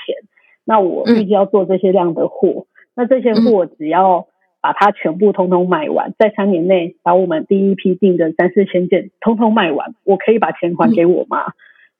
[0.64, 4.28] 那我预计要做这些量的货，那这些货只要
[4.60, 11.46] 把它全部通通卖完，在三年内把我们第一批订的三四千件通通卖完，我可以把钱还给我妈，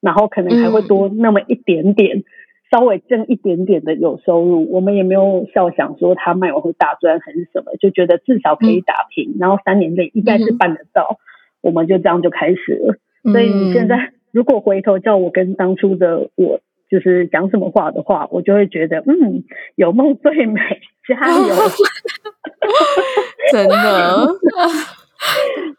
[0.06, 2.22] 然后可能还会多那么一点点，
[2.70, 11.18] 稍微挣一点点的有收入，我们也没有笑想说他卖完会大赚还是什么，就觉得至少可以打平，然后三年内应该是办得到。
[11.60, 12.94] 我们就这样就开始了，
[13.32, 19.42] 所以你现在如果回头叫我跟当初的我就是讲什么话的话，我就会觉得嗯，
[19.74, 20.60] 有梦最美，
[21.08, 21.54] 加油！
[23.50, 24.26] 真的，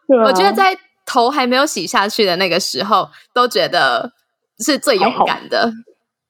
[0.25, 0.75] 我觉得在
[1.07, 4.11] 头还没有洗下去的那个时候，都觉得
[4.59, 5.71] 是最勇敢的。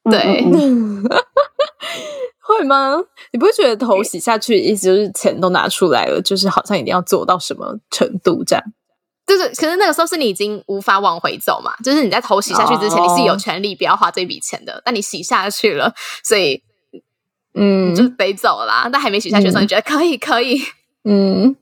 [0.10, 1.04] 对，嗯嗯嗯
[2.40, 2.96] 会吗？
[3.34, 8.63] 你不会觉得头洗下去，意思就是钱都拿出来了，就是好像一定要做到什么程度这样？
[9.26, 16.63] 就是，可是那个时候是你已经无法往回走嘛，就是你在头洗下去之前，哦你是有权利不要花这笔钱的，但你洗下去了，所以
[17.54, 18.88] 嗯就得走啦。
[18.90, 20.62] 但还没洗下去的时候，嗯你觉得可以，可以，
[21.04, 21.54] 嗯，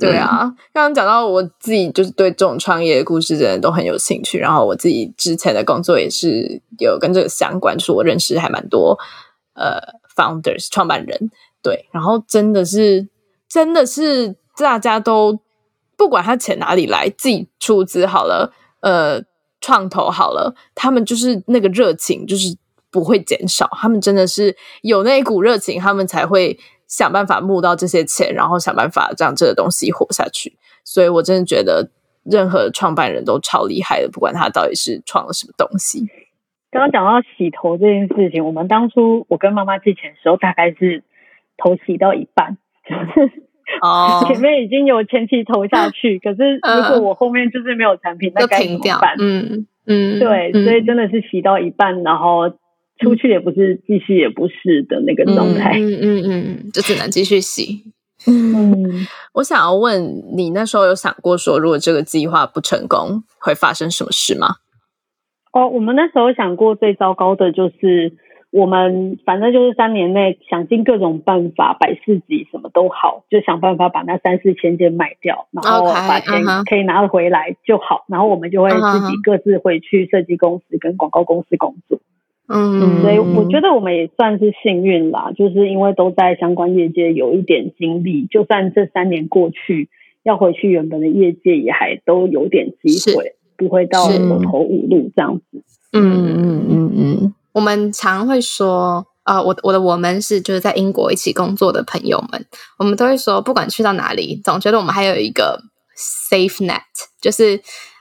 [0.00, 0.52] 对啊。
[0.72, 4.38] 刚刚讲到我自己，就是对这种创业的故事真的都很有兴趣。
[4.38, 8.98] 然后我自己之前的工作也是有跟这个相关，就是我认识还蛮多
[9.54, 9.78] 呃
[10.16, 11.30] founders 创办人，
[11.62, 13.08] 对，然后真的是
[13.48, 15.38] 真的是大家都
[15.96, 19.22] 不管他钱哪里来，自己出资好了，呃，
[19.60, 22.56] 创投好了，他们就是那个热情就是
[22.90, 26.58] 不会减少，他们真的是有那一股热情，他们才会
[26.90, 30.58] 想办法募到这些钱，然后想办法让这个东西活下去。
[30.84, 31.88] 所以我真的觉得
[32.24, 36.08] 任何创办人都超厉害的，不管他到底是创了什么东西。
[36.72, 41.04] 刚刚讲到洗头这件事情，我们当初我跟妈妈借钱的时候，大概是
[41.56, 43.42] 头洗到一半，就是
[43.82, 49.14] 哦 前面已经有前期投下去，可是如果我后面就是没有产品，那就该怎么办？。
[49.18, 52.52] 嗯嗯，对，嗯所以真的是洗到一半，然后
[53.00, 55.78] 出去也不是，继续也不是的那个状态。
[55.78, 57.82] 嗯嗯嗯，就只能继续洗。
[58.28, 64.56] 嗯，我想要问你，那时候有想过说，如果这个计划不成功，会发生什么事吗？
[65.52, 68.12] 哦，我们那时候想过最糟糕的就是，
[68.50, 78.04] 我们反正就是三年内想尽各种办法，百事集什么都好，就想办法把那三四千件卖掉，然后把钱可以拿回来就好。
[78.06, 81.98] 然后我们就会自己各自回去设计公司跟广告公司工作。
[82.52, 89.88] 嗯，所以我觉得我们也算是幸运啦，就是因为都在相关业界有一点经历，就算这三年过去，
[90.24, 95.62] 要回去原本的业界也还都有点机会，不会到是走投无路这样子。
[95.92, 96.26] 嗯。
[96.26, 97.34] 嗯嗯嗯。
[97.52, 102.46] 我们常会说，呃，我我的我们是就是在英国一起工作的朋友们，
[102.78, 105.60] 我们都会说，不管去到哪里，总觉得我们还有一个
[105.96, 106.82] safe net，
[107.20, 107.60] 就是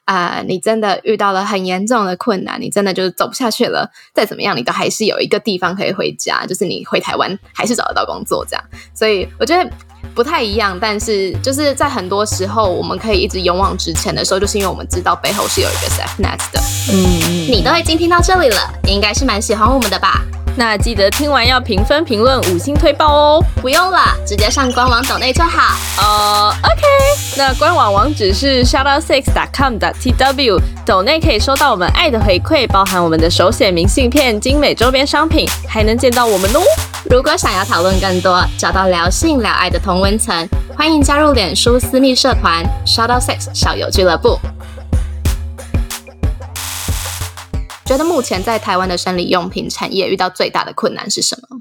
[0.10, 8.64] 啊、呃你真的遇到了很严重的困难，你真的就是走不下去了，再怎么样，你都还是有一个地方可以回家，就是你回台湾还是找得到工作这样。
[8.92, 9.70] 所以我觉得
[10.16, 16.60] 不太一样，但是就是在很多时候，我们可以一直勇往直前的时候，就是因为我们知道背后是有一个 safe net 的。
[16.92, 20.26] 嗯，你都已经听到这里了，你应该是蛮喜欢我们的吧？
[20.60, 23.42] 那记得听完要评分、评论、五星推爆哦。
[23.62, 25.74] 不用了，直接上官网抖内就好。
[25.98, 26.82] 呃，OK，
[27.38, 36.60] 那官网网址是 shoutoutsix.com.tw，抖内可以收到我们爱的回馈，包含我们的手写明信片、精美周边商品，还能见到我们哦。
[37.10, 40.46] 如果想要讨论更多，找到聊性聊爱的同温层，
[40.76, 44.38] 欢迎加入脸书私密社团 Shoutoutsix 小友俱乐部。
[47.90, 51.58] 觉得目前在台湾的生理用品产业遇到最大的困难是什么？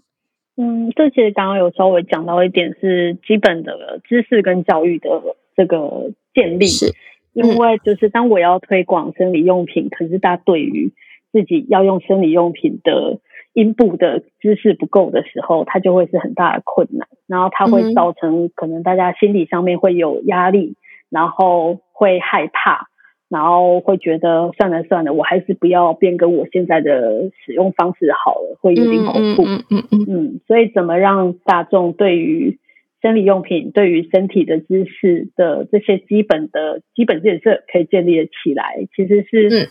[0.59, 5.09] 嗯，这其实刚刚有稍微讲到一点是基本的知识跟教育的
[5.57, 6.93] 这个建立，是
[7.33, 10.93] 因为就是当我要推广生理用品，可是大家对于
[11.33, 13.21] 自己要用生理用品的
[13.55, 20.77] 阴部的知识不够的时候，它就会是很大的困难，然后它会嗯造成可能大家心理上面会有压力，
[21.09, 22.88] 然后会害怕。
[23.29, 29.45] 然后会觉得算了算了，我还是不要变更我现在的使用方式好了，会有点恐怖。
[29.45, 32.59] 嗯嗯嗯嗯，所以怎么让大众对于
[33.03, 39.69] 生理用品、对于身体的知识的这些基本的基本建设可以建立的起来，其实嗯是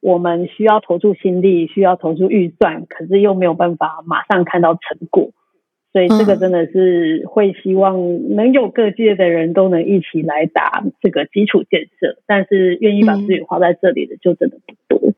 [0.00, 5.30] 我们需要投注心力、需要投注预算，可是又没有办法马上看到成果。
[5.94, 7.94] 所以这个嗯真的是会希望
[8.34, 15.12] 能有各界的人都能一起来打这个基础建设，但是愿意把自己花在这里的就真的不多。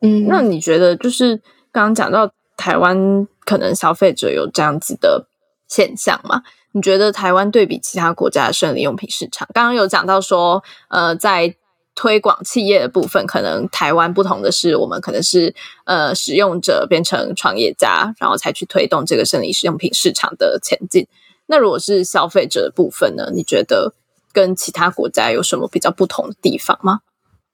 [0.00, 1.36] 嗯，那你觉得，就是
[1.70, 5.26] 刚刚讲到台湾可能消费者有这样子的
[5.68, 6.42] 现象吗？
[6.72, 11.54] 你觉得台湾对比其他国家的生理用品市场，刚刚有讲到说，呃，在
[11.94, 21.06] 推广企业的部分，可能台湾不同的是，我们可能是呃使用者变成创业家，然后才去推动这个生理使用品市场的前进。
[21.46, 23.30] 那如果是消费者的部分呢？
[23.34, 23.92] 你觉得
[24.32, 27.00] 跟其他国家有什么比较不同的地方吗？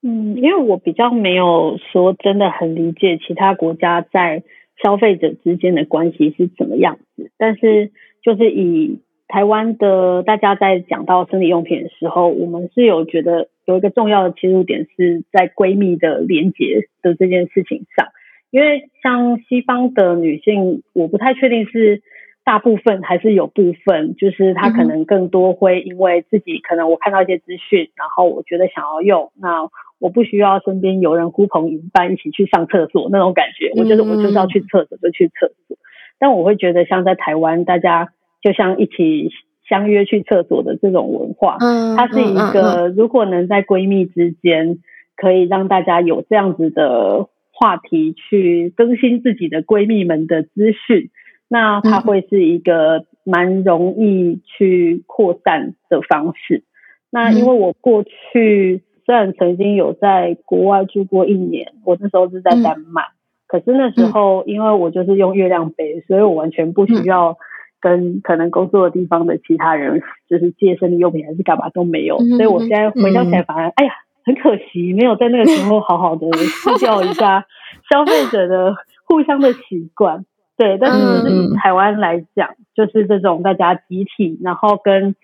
[0.03, 4.43] 嗯，因为我比较没有说真的很理解其他国家在
[4.83, 7.91] 消费者之间的关系是怎么样子，但是
[8.23, 18.09] 就是以台湾的大家在讲到生理用品的时候，我们是有觉得有一个重要的切入点是在闺蜜的连结的这件事情上，
[18.51, 22.03] 因为像西方的女性，我不太确定是。
[22.43, 29.69] 大部分还是有部分，就是她可能更多会因为自己可能我看到一些资讯，然后我觉得想要用，那
[30.01, 35.77] 我不需要身边有人呼朋引伴一起去上厕所那种感觉，我觉得我就是要去厕所就去厕所。
[36.19, 38.09] 但我会觉得像在台湾，大家
[38.43, 39.31] 就像一起
[39.71, 41.57] 相约去厕所的这种文化，
[41.97, 44.81] 它是一个如果能在闺蜜之间
[45.17, 51.11] 可以让大家有这样子的话题去更新自己的闺蜜们的资讯。
[51.53, 56.63] 那它会是一个蛮容易去扩散的方式。
[57.11, 63.03] 那因为我过去虽然曾经有在国外住过一年，我那时候是在丹麦，
[63.49, 67.37] 可是那时候因为我就是用月亮杯，所以我完全不需要
[67.81, 72.19] 跟可能工作的地方的其他人就是借生理用品还是干嘛都没有。
[72.19, 73.93] 所以我现在回想起来，反而哎呀，
[74.25, 77.47] 很可惜没有在那个时候好好的试教一下
[77.91, 78.75] 消费者的
[79.05, 80.25] 互相的习惯。
[80.57, 85.17] 对，但是就是以台湾来讲，就是这种大家集体，然后跟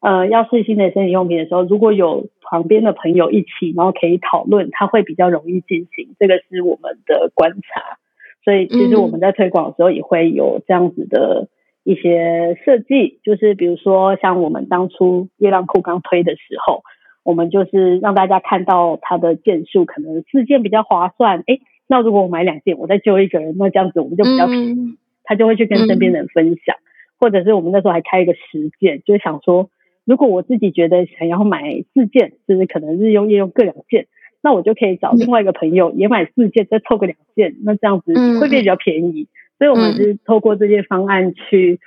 [0.00, 6.16] 呃要试新的生理用品的时候，如果有旁边的朋友一起，然后可以讨论，它会比较容易进行。
[6.18, 7.96] 这个是我们的观察，
[8.44, 11.46] 所以其实我们在推广的时候也会有这样子的
[11.84, 16.82] 一些设计，就是比如说像我们当初月亮裤刚推的时候，
[17.22, 21.58] 我们就是让大家看到它的件数，可能四件比较划算，哎。
[21.88, 24.96] 那如果我买两件，我再救一个人，那这样子我们就比较便宜。
[25.24, 26.76] 他就会去跟身边人分享，
[27.20, 29.68] 或者是我们那时候还开一个十件，就是想说，
[30.06, 34.06] 如果我自己觉得想要买四件，就是可能日用夜用各两件，
[34.42, 39.28] 那我就可以找另外一个朋友也买四件，再凑个两件，那这样子会变比较便宜。
[39.62, 41.78] 所以我们是透过这些方案去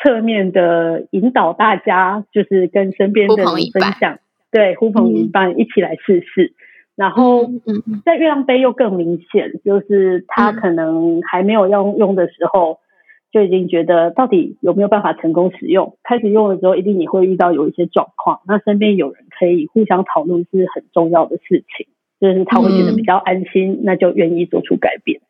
[0.00, 4.20] 侧面的引导大家，就是跟身边的人分享，
[4.52, 6.52] 对，呼朋引伴一起来试试。
[6.94, 7.50] 然后，
[8.04, 12.78] 在月亮杯又更明显，就是他可能还没有要用的时候，
[13.32, 15.96] 就已经觉得到底有没有办法成功使用。
[16.04, 21.88] 开始用的时候，一定你会遇到有一些状况，那身边有人可以互相讨论是很重要的事情，
[22.20, 25.20] 就是他会觉得比较安心，那就愿意做出改变。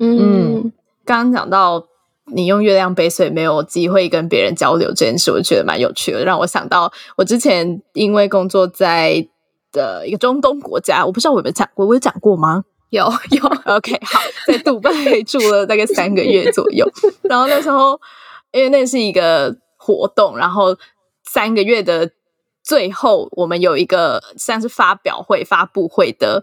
[0.00, 0.70] 嗯，
[1.08, 1.86] 刚刚讲到
[2.26, 9.28] 你用月亮杯，所以没有机会跟别人交流这件事，我觉得蛮有趣的，让我想到我之前因为工作在。
[9.70, 12.64] 的一个中东国家，我不知道我有没有讲过，我有讲过吗？
[12.88, 14.90] 有有，OK，好，在杜拜
[15.26, 16.90] 住了大概三个月左右，
[17.24, 18.00] 然后那时候
[18.50, 20.74] 因为那是一个活动，然后
[21.22, 22.10] 三个月的
[22.64, 26.42] 最后，我们有一个像是发表会、发布会的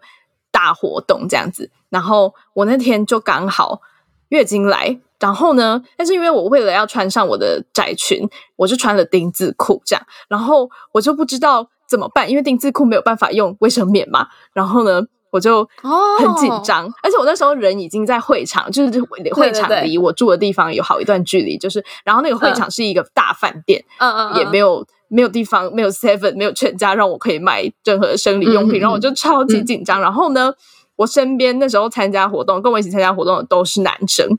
[0.52, 3.82] 大活动这样子，然后我那天就刚好
[4.30, 11.70] 月经来，然后呢，但是因为我为了要穿上我的窄裙，我就穿了丁字裤这样，然后我就不知道。
[11.88, 12.28] 怎么办？
[12.28, 14.28] 因为丁字裤没有办法用卫生棉嘛。
[14.54, 15.70] 然后呢，我就
[16.18, 19.00] 很紧张，而且我那时候人已经在会场，就是
[19.32, 21.60] 会场离我住的地方有好一段距离。
[21.60, 28.80] 就是，然后那个会场是一个大饭店，嗯嗯，也没有没有地方，没有 seven，没有全家让我可以买任何生理用品。
[28.80, 30.02] 然后我就超级紧张。
[30.02, 30.52] 然后呢，
[30.96, 34.38] 我身边那时候参加活动，跟我一起参加活动的都是男生。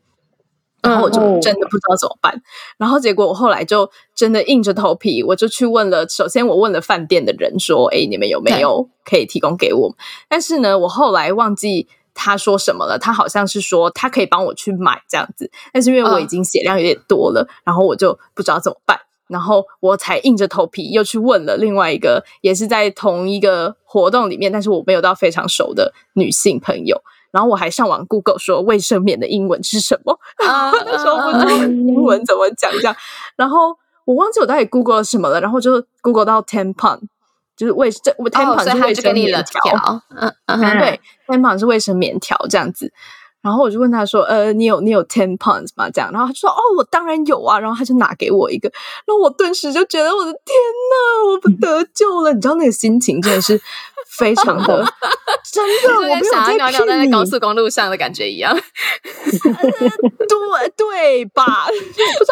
[0.83, 2.41] 然后我就真的不知道怎么办，
[2.79, 6.09] 然后结果我后来就真的硬着头皮，我就去问了。
[6.09, 9.97] 首先我问了饭店的人说：“哎，你们有没有可以提供给我？”
[10.29, 13.01] 但是呢，我后来忘记他说什么了。
[13.01, 19.01] 他好像是说他可以帮我去买这样子，但是因为我已经血量有点多了，然后我就不知道怎么办。
[19.29, 27.03] 然后我才硬着头皮又去问了另外一个也是在同一个活动里面，但是我没有到非常熟的女性朋友。
[27.33, 30.19] 然后我还上网 Google 说卫生棉的英文是什么？
[30.41, 32.97] 那时候不知道英文怎么讲这样。
[33.37, 35.41] 然后我忘记我到底 Google 什么了。
[35.41, 37.01] 然后就 Google 到 tampon，
[37.55, 40.03] 就是卫这 tampon 是卫生棉条。
[40.17, 42.91] 嗯嗯，对，tampon 是卫生棉条这样子。
[43.47, 48.69] 然后我就问他说：“呃，你有你有 ten pounds 吗？”这样，然后他就说：“哦，我当然有啊。”然后他就拿给我一个，
[49.07, 50.57] 然后我顿时就觉得我的天
[50.91, 52.33] 呐，我不得 救了！
[52.33, 53.61] 你知道那个心情真的是。
[54.19, 54.85] 非常的，
[55.53, 58.57] 真的，我没有在尿尿在高速公路上的感觉一样，
[60.27, 61.67] 对对吧？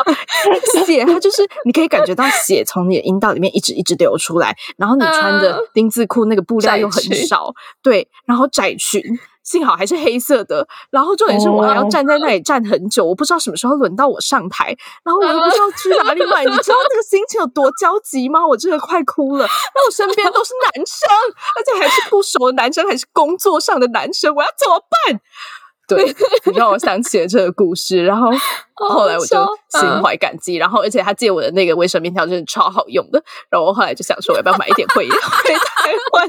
[0.87, 7.53] 血，它就是你可以感觉到血从你的阴道里面一直一直流出来，然后你穿的丁字裤，那个布料又很少，
[7.83, 9.03] 对，然后窄裙。
[9.45, 14.74] 幸好还是黑色的，然后重点是我还要站在那里站很久，我不知道什么时候轮到我上台，
[15.05, 18.45] 然后我又不知道去哪里买， 你知道那个心情有多焦急吗？
[18.47, 19.47] 我真的快哭了。
[19.47, 21.09] 那我身边都是男生，
[21.57, 25.20] 而且还是不熟的男生，还是工作上的男生，我要怎么办？
[25.86, 26.16] 对，
[26.55, 28.30] 让我想起了这个故事，然后
[28.72, 29.36] 后来我就
[29.68, 36.28] 心怀感激，然后而且他借我的那个卫生棉条真的超好用的，然后我后来就想说我，要不要买一点回回台湾？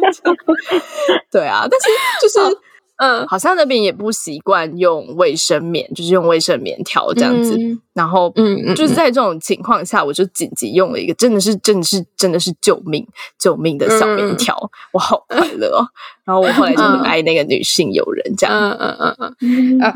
[1.31, 1.87] 对啊，但是
[2.21, 2.59] 就是。
[2.97, 7.57] 嗯，好像那边也不习惯用卫生棉，就是用卫生棉条这样子。
[7.93, 13.05] 然后，嗯嗯，就是在这种情况下，我就紧急用了一个，真的是，真的是，真的是救命
[13.37, 14.57] 救命的小棉条，
[14.93, 15.85] 我好快乐哦。
[16.23, 19.93] 然后我后来就很爱那个女性友人，这样，嗯嗯嗯嗯啊。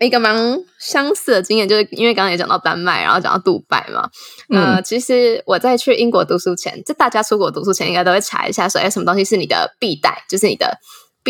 [0.00, 0.34] 一个蛮
[0.80, 4.10] 相似的经验，就是因为刚刚也讲到丹麦，然后讲到杜拜嘛。
[4.50, 10.78] 呃，其实我在去英国读书前，就大家出国读书前应该都会查一下，说哎，什么东西是你的必带，就是你的。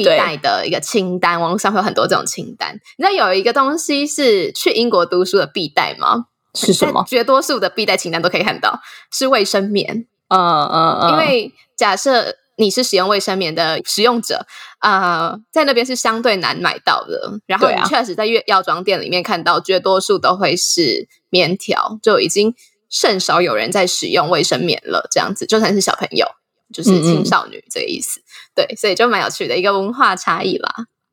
[0.03, 2.75] 必带的一个清单，网络上会有很多这种清单。
[2.97, 6.27] 你知道有一个东西是去英国读书的必带吗？
[6.55, 7.05] 是什么？
[7.07, 8.81] 绝多数的必带清单都可以看到，
[9.13, 10.07] 是卫生棉。
[10.29, 11.11] 嗯嗯嗯。
[11.11, 14.47] 因为假设你是使用卫生棉的使用者，
[14.79, 17.39] 啊，在那边是相对难买到的。
[17.47, 22.55] 然后你确实在药药妆店里面看到，绝多数都会是棉条，就已经
[22.91, 25.07] 甚少有人在使用卫生棉了。
[25.11, 26.27] 这样子，就算是小朋友，
[26.73, 28.21] 就是青少女这个意思。
[28.55, 30.69] 对，所以就蛮有趣的一个文化差异啦。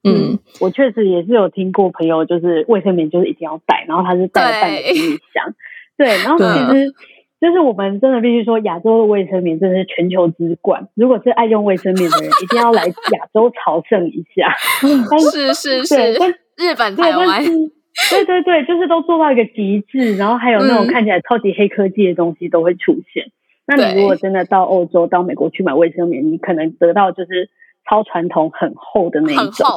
[0.07, 5.55] 嗯，我确实也是有听过朋友，就是卫生棉就是一定要带，然后他是带了半个行李箱。
[5.97, 6.93] 对，然后其实
[7.41, 10.87] 就是我们真的必须说，亚洲的卫生棉真的是全球之冠。
[10.93, 14.53] 如果是爱用卫生棉的人，一定要来亚洲朝圣一下。
[15.31, 16.13] 是是是，
[16.57, 23.31] 日本、台湾，对对对，就是都做到一个极致，然后还有那种看起来超级黑科技的东西都会出现。
[23.67, 27.49] 那你如果真的到欧洲、到美国去买卫生棉，你可能得到就是
[27.89, 29.67] 超传统、很厚的那一种，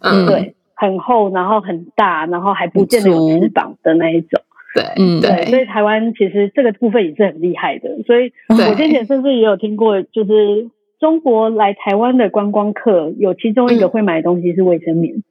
[0.00, 4.42] 嗯，对，很厚，然后很大，然后还不见得有翅膀的那一种，
[4.74, 5.46] 对，嗯，对。
[5.46, 8.02] 所以台湾其实这个部分也是很厉害的。
[8.06, 10.68] 所以我之前甚至也有听过，就是
[11.00, 15.16] 中国来台湾的观光客，有其中一个会买的东西是卫生棉。
[15.16, 15.22] 嗯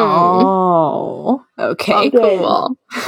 [0.00, 2.38] 哦，OK，对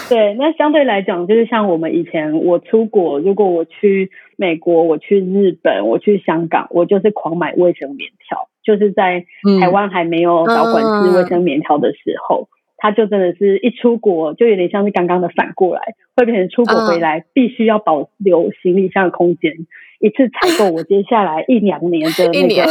[0.09, 9.24] 对，那相对来讲，就是像我们以前我出国，如果我去美国，我去日本，我去香港，我就是狂买卫生棉条，就是在
[9.61, 15.82] 台湾还没有导管制卫生棉条的时候，他就真的是一出国就有点像是刚刚的反过来，
[16.16, 19.53] 会变成出国回来必须要保留行李箱的空间，
[20.01, 22.70] 一次采购我接下来一两年的那个。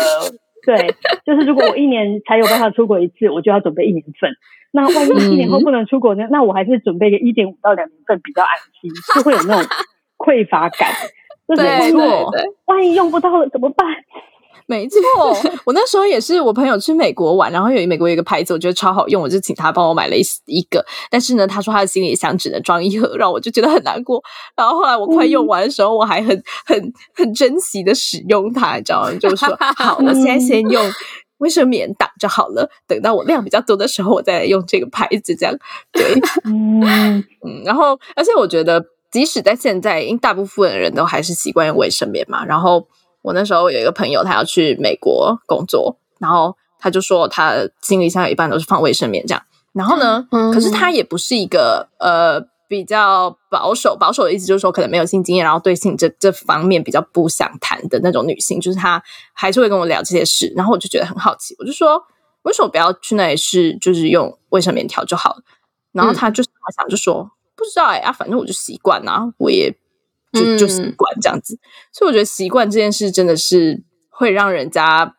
[0.65, 0.95] 对，
[1.25, 4.31] 就是如果我一年才有办法出国一次，我就要准备一年份。
[4.71, 6.27] 那万一一年后不能出国呢？
[6.29, 8.49] 那我还是准备个一点五到两年份比较安
[8.81, 9.69] 心，就会有那种
[10.17, 10.89] 匮乏感。
[11.47, 11.95] 就是万一，
[12.65, 13.87] 万一用不到了怎么办？
[14.67, 14.99] 没错，
[15.63, 20.83] 我那时候也是，我朋友去美国玩，然后有一美国有一个牌子，我觉得超好用，我就请他帮我买了一一个。
[21.11, 24.23] 但是呢，他说他的行李箱只能装一盒，让我就觉得很难过。
[24.55, 29.11] 然后后来我快用完的时候，我还很很很珍惜的使用它，你知道吗？
[29.19, 30.83] 就说 好，我现在先用
[31.37, 35.35] 卫生棉挡就好了，等到我量比较多的时候，我再来用这个牌子。
[35.35, 35.55] 这样
[35.93, 36.03] 对，
[36.45, 36.83] 嗯
[37.45, 37.61] 嗯。
[37.63, 42.87] 然后，而且我觉得，即使在现在，因大部分的人都还是习惯用卫生棉嘛，然后。
[43.25, 49.43] 我那时候有一个朋友，他要去美国工作，然后他就说他行李箱有一半都是放卫生棉这样。
[49.73, 59.01] 然后呢，可是他也不是一个呃比较保守，保守的意思就是说可能没有性经验，然后对性这这方面比较不想谈的那种女性，就是她
[59.33, 60.53] 还是会跟我聊这些事。
[60.55, 61.99] 然后我就觉得很好奇，我就说
[62.43, 65.41] 为什么不要去那里试，就是用卫生棉条就好了。
[65.91, 69.75] 然后他就好想就说不知道哎啊，反正我就习惯啊，我也。
[70.35, 71.57] 就就习惯这样子，
[71.91, 75.15] 所以我觉得习惯这件事真的是会让人家，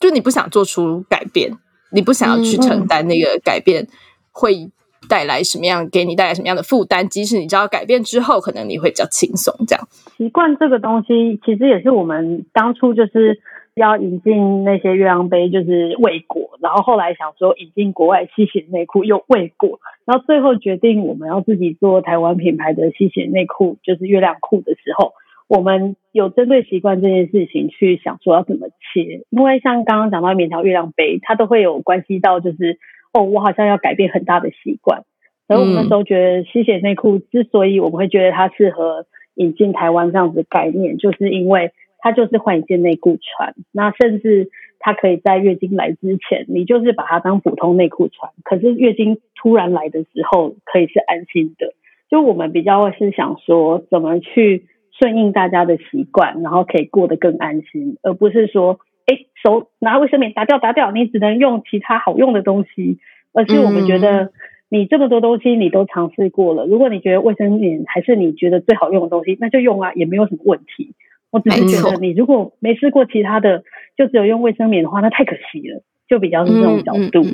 [0.00, 1.56] 就你不想做出改变，
[1.92, 3.86] 你不想要去承担那个改变，
[4.32, 4.70] 会
[5.08, 7.08] 带来什么样，给你带来什么样的负担。
[7.08, 9.54] 即使你知道改变之后，可能你会比较轻松。
[9.66, 9.88] 这样
[10.18, 13.40] 习惯这个东西，其实也是我们当初就是。
[13.76, 25.12] 要引进那些月亮杯，就是未果，然后后来想说引进国外吸血内裤又未果，然后最后决定我们要自己做台湾品牌的吸血内裤，就是月亮裤的时候，
[25.46, 32.78] 我们有针对习惯这件事情去想说要怎么切，因为像刚刚讲到棉条月亮杯，它都会有关系到就是
[33.12, 35.02] 哦，我好像要改变很大的习惯，
[35.46, 39.04] 然后我们那时候觉得吸血内裤之所以我们会觉得它适合
[39.34, 41.72] 引进台湾这样子概念，就是因为。
[42.06, 44.48] 它就是换一件内裤穿，那甚至
[44.78, 48.30] 它可以在月经来之前，你就是把它当普通内裤穿。
[48.44, 51.72] 可是月经突然来的时候，可以是安心的。
[52.08, 62.98] 就我们比较是想说，怎么去顺应大家的习惯，然后可以过得更安心，而不是说，哎，手拿卫生棉打掉打掉，你只能用其他好用的东西。
[63.32, 64.30] 而是我们觉得，
[64.70, 70.94] 你这么多东西你都尝试过了，如果你觉得卫生棉还是你觉得最好用的东西，那就用啊，也没有什么问题。
[71.36, 73.62] 我只是觉得，你如果没试过其他的，
[73.96, 75.82] 就只有用卫生棉的话，那太可惜了。
[76.08, 77.26] 就比较是这种角度。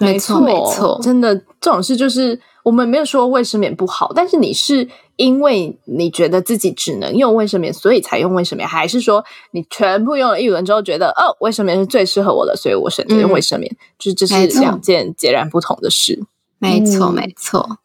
[0.00, 13.70] 没错，没错，真的这种事就是我们没有说卫生棉不好，但是你是因为你觉得自己只能用卫生棉，所以才用卫生棉，还是说你全部用了一轮之后觉得哦，卫生棉是最适合我的，所以我选择用卫生棉？
[13.96, 16.24] 就是这是两件截然不同的事。
[16.58, 17.78] 没错，没错。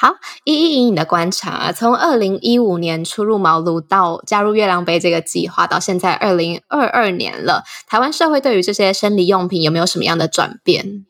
[0.00, 11.04] 好，依依以你的观察，从二零一五年初入茅庐到加入月亮杯这个计划，到现在二零二二年了，台湾社会对于这些生理用品有没有什么样的转变？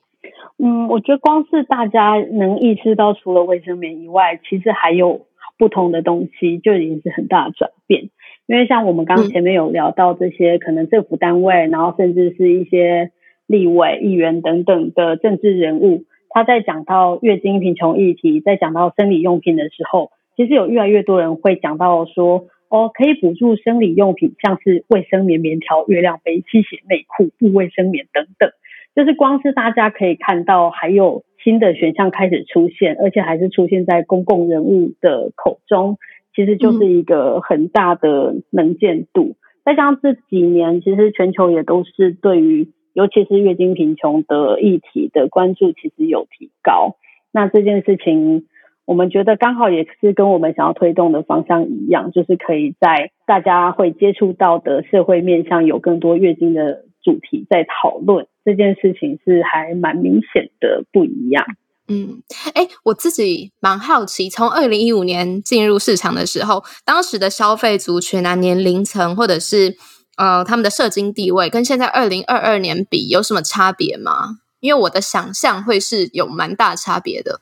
[0.57, 5.27] 嗯，我觉得光是大家能意识到，除了卫生棉以外，其实还有
[5.59, 8.09] 不同的东西，就已经是很大的转变。
[8.47, 13.11] 因为像我们刚前面有聊到这些，可能政府单位，然后甚至是一些
[13.47, 16.05] 立委、议员等等的政治人物，
[16.39, 28.53] 他在讲到月经贫穷议题，在讲到生理用品的时候，其实有越来越多人会讲到说，哦，可以补助生理用品，像是卫生棉、棉条、月亮杯、吸血内裤、布卫生棉等等。
[28.95, 35.99] 就是光是大家可以看到，还有新的选项开始出现，而且还是出现在公共人物的口中，
[36.37, 39.35] 其实就是一个很大的能见度。
[39.65, 42.69] 再加上这几年，其实全球也都是对于
[42.99, 46.97] 尤其是月经贫穷的议题的关注，其实有提高。
[47.31, 48.49] 那这件事情，
[48.87, 58.27] 我们觉得刚好也是跟我们想要推动的方向一样，就是可以在大家会接触到的社会面向有更多月经的主题在讨论。
[58.45, 61.47] 这件事情是还蛮明显的不一样。
[61.87, 62.21] 嗯，
[62.55, 69.77] 哎，我自己蛮好奇，从二零一五年进入市场的时候，当时的消费族群啊、年龄层，或者是
[70.19, 74.41] 呃他们的社经地位，跟现在二零二二年比有什么差别吗？
[74.61, 77.41] 因为我的想象会是有蛮大差别的。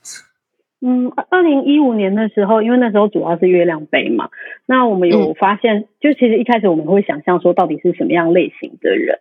[0.81, 4.29] 嗯，二零一五年的时候，因为那时候主要是月亮杯嘛，
[4.67, 9.19] 那我们有发现，就其实一开始我们会想象说，到底是什么样类型的人。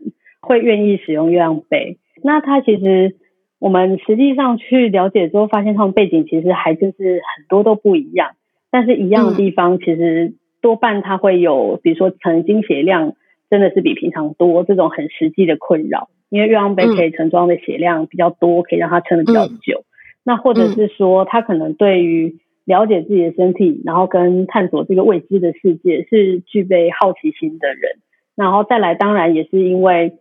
[0.47, 3.15] 会愿意使用月亮杯，那他其实
[3.57, 8.33] 我们实际上去了解之后，发现他们背景其实还就是很多都不一样，
[8.69, 13.15] 但是一样的地方其实多半他会有，比如说曾经血量
[13.55, 19.85] 真的是比平常多这种很实际的困扰，因为月亮杯可以盛装的血量比较多，可以让他撑的比较久。
[20.25, 22.35] 那或者是说他可能对于
[22.65, 27.99] 了解自己的身体，然后跟探索这个未知的世界是具备好奇心的人，
[28.35, 30.17] 然后再来当然也是因为。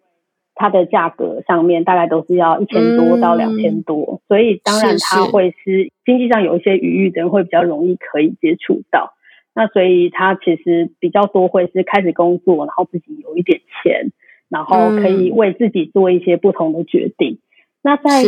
[0.57, 9.14] 它的价格上面大概都是要一千多到两千多，所以当然它会是经济上有一些余裕的人会比较容易可以接触到。
[9.55, 14.11] 那所以他其实比较多会是开始工作，然后自己有一点钱，
[14.49, 17.39] 然后可以为自己做一些不同的决定。
[17.83, 18.23] 那在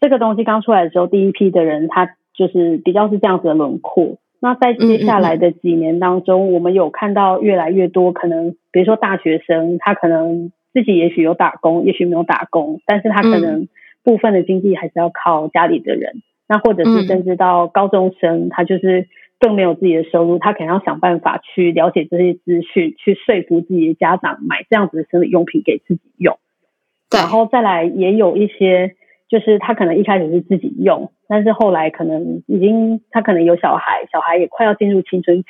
[0.00, 4.18] 这个东西刚出来的时候，第一批的人他就是比较是这样子的轮廓。
[4.40, 10.52] 那在接下来的几年当中，我们有看到越来越多可能，比如说大学生，他可能。
[10.74, 13.68] 自己也许有打工，也许没有打工，但是他可能
[14.04, 16.22] 部分的经济还是要靠家里的人。
[16.46, 19.08] 那或者是甚至到高中生，他就是
[19.38, 26.38] 更没有自己的收入，他可能要想办法去了解这些资讯，去说服自己的家长买这样子的生理用品给自己用。
[27.10, 28.94] 然后再来也有一些，
[29.28, 35.48] 就是他可能一开始是自己用，但是后来可能已经他可能有小孩，小孩也快要进入青春期，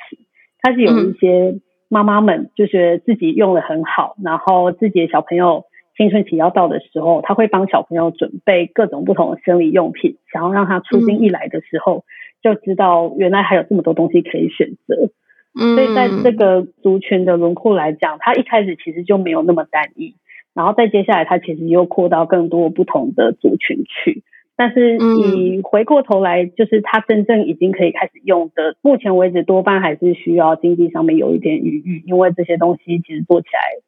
[0.61, 1.59] 他是有一些。
[1.91, 5.65] 妈妈们就觉得自己用的很好，然后自己的小朋友
[5.97, 12.05] 青春期要到的时候，他会帮小朋友准备各种不同的生理用品，想要让他出经一来的时候
[12.41, 15.11] 就知道原来还有这么多东西可以选择。
[15.59, 20.15] 嗯，所以在这个族群的轮廓来讲，它一开始其实就没有那么单一，
[20.53, 24.23] 然后再接下来它其实又扩到更多不同的族群去。
[24.55, 33.81] 但是你回过头来，就是它真正已经可以开始用的，目前为止多半还是需要经济上面有一点余裕，因为这些东西其实做起来，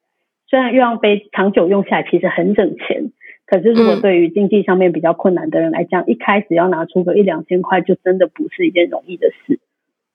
[0.47, 3.11] 虽然月亮杯长久用下来其实很省钱，
[3.51, 9.59] 可是如果对于经济上面比较困难的人来讲，一开始要拿出个一两千块，就真的不是一件容易的事。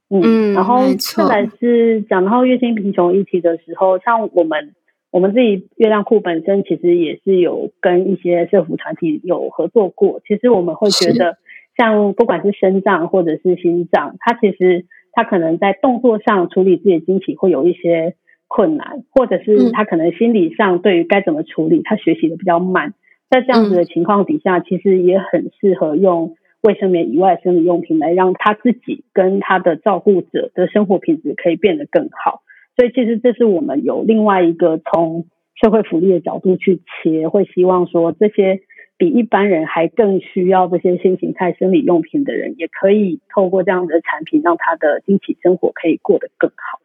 [0.09, 4.75] 嗯，然后再来是讲到月薪贫穷议题的时候，像我们。
[5.13, 10.21] 我们自己月亮库本身其实也是有跟一些社服团体有合作过。
[10.27, 11.39] 其实我们会觉得，
[11.79, 18.15] 像不管是肾脏或者是心脏，它其实它可能在动作上处理自己的经期会有一些
[18.47, 22.93] 困难，或者是他可能心理上对于该怎么处理，他学习的比较慢。
[23.29, 32.43] 在这样子的情况底下，其实也很适合用卫生棉以外生理用品来让他自己跟他的照顾者的生活品质可以变得更好。
[32.77, 35.27] 所以其实这是我们有另外一个从
[35.61, 38.61] 社会福利的角度去切，会希望说这些
[38.99, 46.81] 比一般人还更需要这些新形态生理用品的人，也可以透过这样的产品，让他的经期生活可以过得更好。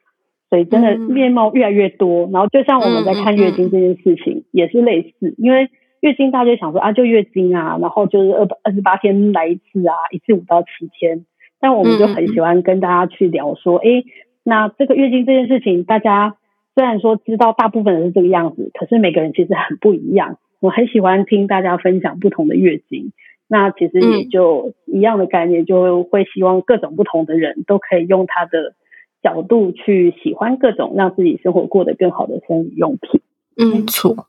[0.49, 5.69] 所以真的面貌越来越多，然后就像我们在看月经这件事情也是类似，因为
[6.01, 11.25] 月经大家想说啊，就月经啊，然后就是二二十八天来一次啊，一次五到七天。
[11.59, 14.03] 但我们就很喜欢跟大家去聊说，哎，
[14.43, 16.35] 那这个月经这件事情，大家
[16.73, 20.37] 虽然说知道大部分人是这个样子，可是每个人其实很不一样。
[20.59, 23.13] 我很喜欢听大家分享不同的月经，
[23.47, 28.73] 那其实也就一样的概念，就会希望各种不同的人都可以用他的
[29.21, 33.21] 角度去喜欢各种让自己生活过得更好的生理用品。
[33.55, 34.27] 嗯，错，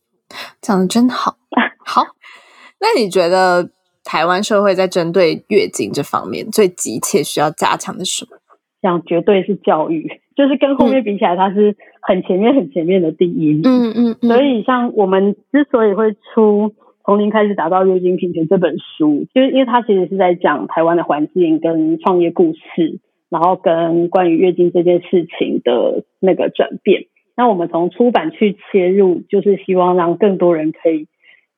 [0.60, 1.36] 讲的真好。
[1.84, 2.02] 好，
[2.80, 3.70] 那你觉得
[4.04, 8.38] 台湾社会在针对月经这方面最急切需要加强的是什么？
[8.80, 10.20] 讲绝对是教育。
[10.34, 13.60] 就是跟后面比起来，它是很前面、很前面的第一。
[13.64, 14.16] 嗯嗯。
[14.22, 16.68] 所以，像我们之所以会出
[17.04, 27.04] 《从零开始打造月经平权》这本书，就是因为它其实是在讲台湾的环境跟创业故事，然后跟关于月经这件事情的那个转变。
[27.36, 31.06] 那我们从出版去切入，就是希望让更多人可以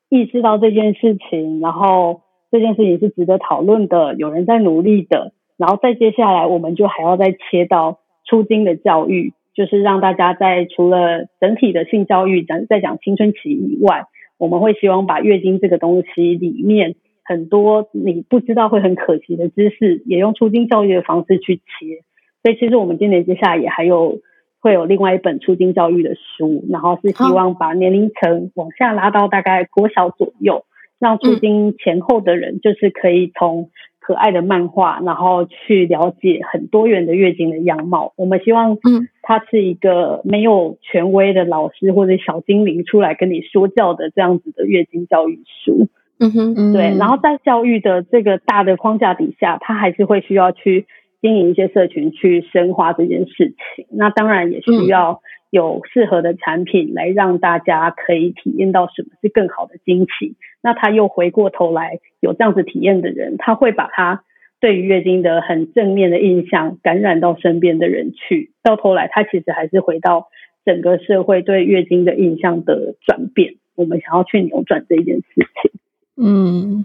[0.08, 8.00] 意识到这件事情，然后这件事情是值得讨论的，有人在努力的，然后再接下来，我们就还要再切到。
[8.26, 14.06] 出经的教育，就是让大家在除了整体的性教育讲在讲青春期以外，
[14.38, 22.02] 我们会希望把月经这个东西里面很多你不知道会很可惜的知识，也用出经教育的方式去切。
[22.42, 24.20] 所以其实我们今年接下来也还有
[24.64, 30.64] 会有另外一本出经教育的书，然后是希望把年龄层往下拉到大概国小左右，
[30.98, 33.70] 让出经前后的人就是可以从。
[34.06, 38.12] 可爱的漫画，然后去了解很多元的月经的样貌。
[38.16, 45.88] 我们希望，嗯，他是一个没有权威的老师或者小精灵出来跟你说教的这样子的月经教育书。
[46.20, 46.94] 嗯哼，对。
[46.98, 50.84] 然后在教育的这个大的框架底下，他还是会需要去
[51.24, 53.86] 经营一些社群，去深化这件事情。
[53.88, 60.36] 那当然也需要有适合的产品来让大家可以体验到什么是更好的惊喜。
[60.62, 64.22] 那他又回过头来有这样子体验的人，他会把他
[64.60, 70.28] 对于月经的很正面的印象感染到身边的人去，到头来他其实还是回到
[70.66, 73.54] 整个社会对月经的印象的转变。
[73.76, 75.70] 我们想要去扭转这一件事情。
[76.16, 76.84] 嗯，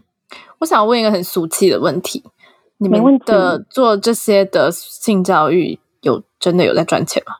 [0.59, 2.23] 我想问一个很俗气的问题：
[2.79, 7.33] 你们的做这些的性教育有真的有在赚钱吗？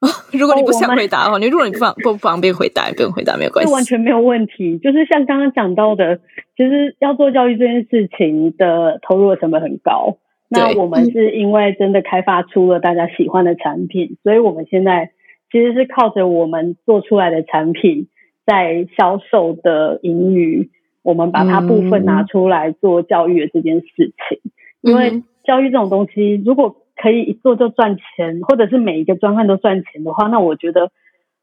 [0.30, 4.78] 如果你不想回答的话，你如果你不方 不方便回答，不用回答，没有关系，完全没有问题。
[4.78, 6.18] 就是像刚刚讲到的，
[6.56, 10.18] 其实要做教育这件事情的投入的成本很高。
[10.48, 15.10] 那我们是因为真的开发出了大家喜欢的产品，所以我们现在
[15.50, 18.06] 其实是靠着我们做出来的产品
[18.46, 20.70] 在销售的盈余，
[21.02, 24.40] 我们把它部分拿出来做教育的这件事情。
[24.80, 30.90] 因为教育这种东西，如果可以一做就赚钱，或者是每一个专案都赚钱的话，那我觉得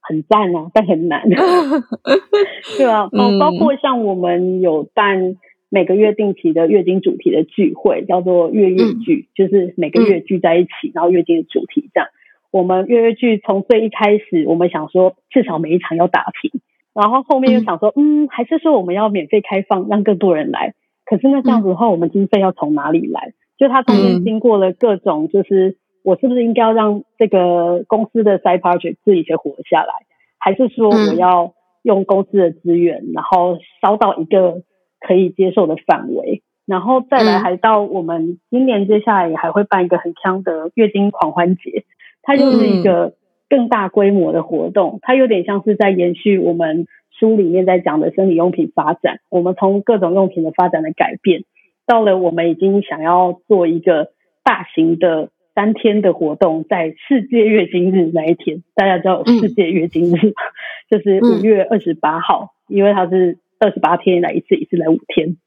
[0.02, 1.28] 很赞啊， 但很难，
[2.78, 5.38] 对啊，包包括像我们有办
[5.70, 12.10] 每个月定期的月经主题的聚会，叫做月月聚，就是每个月聚在一起，然后月经的主题这样。
[12.52, 16.62] 我们月月聚从最一开始，我们想说至少每一场要打平，
[16.94, 20.74] 然后后面又想说，嗯，还是说我们要免费开放，让更多人来。
[21.06, 23.34] 可是那这样子的话，我们经费要从哪里来？
[23.58, 29.94] 就他中间经过了各种，就是我是不是应该要让这个公司的 side project 自己先活下来，
[30.38, 31.54] 还是说我要
[31.84, 34.64] 用公司的资源，然后烧到一个
[35.00, 41.86] 可以接受的范围，然后再来还到我们今年接下来也还会办一个很强的月经狂欢节，
[42.24, 43.14] 它就是一个
[43.48, 46.88] 更大规模的活动，它有点像是在延续我们
[47.20, 51.44] 书里面在讲的生理用品发展，我们从各种用品的发展的改变。
[51.86, 54.10] 到了我们已经想要做一个
[54.44, 60.34] 大型的三天的活动，在世界月经日那一天，大家知道世界月经日，
[60.90, 65.38] 就是五月二十八号，因为它是二十八天来一次，一次来五天。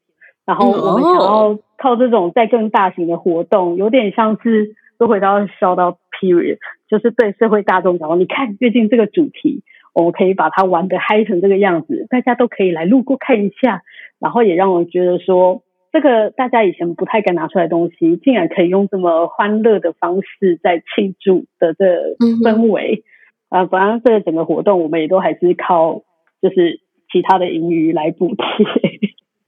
[0.45, 6.57] 然后我们想要靠这种再更大型的活动，有点像是都回到烧到 period，
[6.89, 9.61] 就是对社会大众讲，你看月经这个主题，
[9.93, 13.83] 我们可以把它玩的嗨成这个样子，大家都可以来路过看一下，
[14.19, 15.63] 然后也让我觉得说。
[15.91, 23.03] 这个大家以前不太敢拿出来东西，竟然可以用这么欢乐的方式在庆祝的这氛围
[23.49, 23.65] 啊！
[23.65, 26.03] 反正这个整个活动，我们也都还是靠
[26.43, 26.79] 就是
[27.11, 28.45] 其他的盈余来补贴，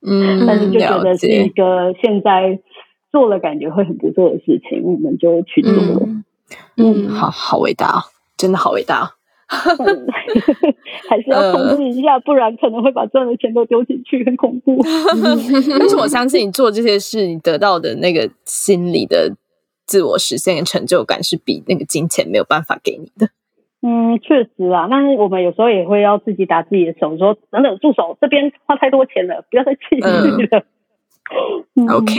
[0.03, 2.59] 嗯，但是就觉得是一个现在
[3.11, 6.07] 做了感觉会很不错的事情，我们就去做了。
[6.75, 9.11] 嗯，好好伟大，真的好伟大。
[11.09, 14.81] 还是要控制一下，不然可能会把赚的钱都丢进去，很恐怖。
[15.77, 19.35] 但是我相信你做这些事，你得到的那个心理的
[19.85, 23.29] 自我实现的成就感，是比那个金钱没有办法给你的。
[23.83, 30.63] 嗯，确实啊，但是我们有时候也会要自己打自己的手，说等等，住手，这边花太多钱了，不要再继续了。
[31.75, 32.13] 嗯、 OK，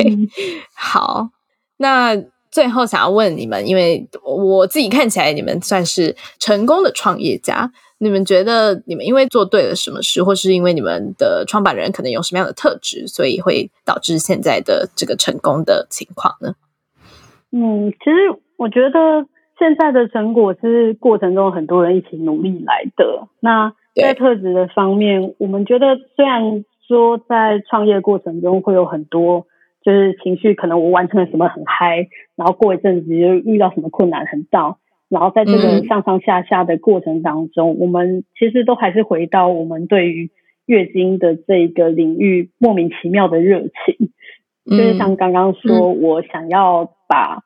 [0.74, 1.28] 好，
[1.76, 2.16] 那
[2.52, 16.54] 最后想要问你们，因为我自己看起来你们算是成功的创业家，你们觉得你们因为做对了什么事，或是因为你们的创办人可能有什么样的特质，所以会导致现在的这个成功的情况呢？
[17.50, 19.26] 嗯，其实我觉得。
[19.58, 23.28] 现在的成果是过程中很多人一起努力来的。
[23.38, 25.86] 那在特质的方面，我们觉得
[26.16, 29.46] 虽然说在创业过程中会有很多
[29.82, 34.76] 就是情绪，可能我完成了什么很嗨，然后过一阵子又遇到什么困难很燥，
[35.08, 40.30] 然后在这个上上下下的过程当中，我们其实都还是回到我们对于
[40.66, 44.10] 月经的这个领域莫名其妙的热情，
[44.64, 47.42] 就是像刚刚说我想要把。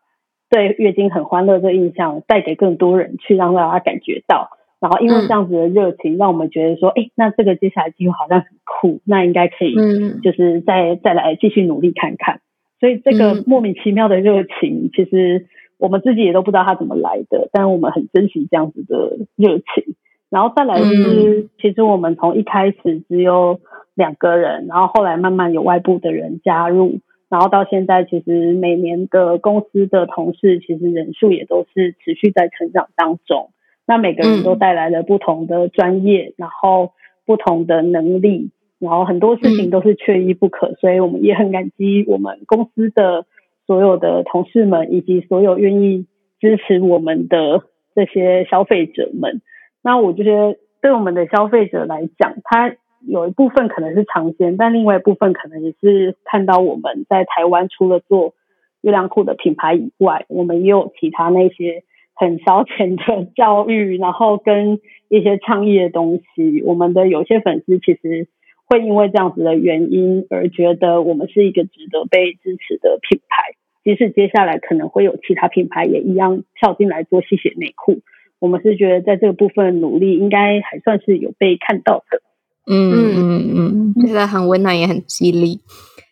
[0.49, 9.74] 对月经很欢乐这印象带给更多人去让大家感觉到，然后因为这样子的热情，让我们觉得说，哎，那这个接下来机会好像很酷，那应该可以，
[10.20, 12.40] 就是再再来继续努力看看。
[12.78, 15.46] 所以这个莫名其妙的热情，其实
[15.78, 19.94] 我们自己也都不知道它怎么来的，但我们很珍惜这样子的热情。
[20.28, 23.60] 然后再来就是，其实我们从一开始只有
[23.94, 26.98] 两个人，然后后来慢慢有外部的人加入。
[27.28, 33.50] 然后到现在，其实每年的公司的同事，其实人数也都是持续在成长当中。
[33.87, 36.93] 那每个人都带来了不同的专业，然后
[37.24, 40.74] 不同的能力，然后很多事情都是缺一不可。
[40.74, 43.26] 所以我们也很感激我们公司的
[43.66, 46.07] 所有的同事们，以及所有愿意
[46.41, 47.62] 支持我们的
[47.95, 49.41] 这些消费者们。
[49.82, 52.76] 那我觉得，对我们的消费者来讲，他。
[53.07, 58.34] 有一部分可能是尝鲜，但另外一部分可能也是看到我们在台湾除了做
[58.80, 61.84] 月亮裤的品牌以外，我们也有其他那些
[62.16, 66.62] 很烧钱的教育，然后跟一些倡议的东西。
[66.64, 68.26] 我们的有些粉丝其实
[68.64, 73.54] 会因为这样子的原因而觉得我们是一个值得被支持的品牌，
[73.84, 78.00] 即使接下来可能会有其他品牌也一样跳进来做吸血内裤，
[78.40, 82.22] 我们是觉得在这个部分努力应该还算是有被看到的。
[82.68, 85.60] 嗯嗯嗯，觉得很温暖，也很激励。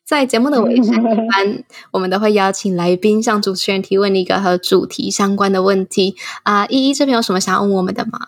[0.05, 6.66] 在节目的尾声，一 般我们都会邀请来宾向主持人提问一个和主题相关的问题啊。
[6.66, 8.18] 依依这边有什么想要问我们的吗？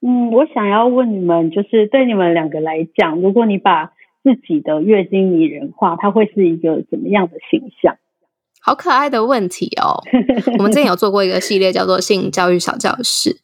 [0.00, 3.86] 嗯，我想要问你们，就是对你们两个来讲，如果你把
[4.22, 7.96] 自己的月经拟人化，它会是一个怎么样的形象？
[8.62, 9.96] 好可爱的问题哦！
[10.58, 13.40] 我们之前有做过一个系列叫做“性教育小教室”，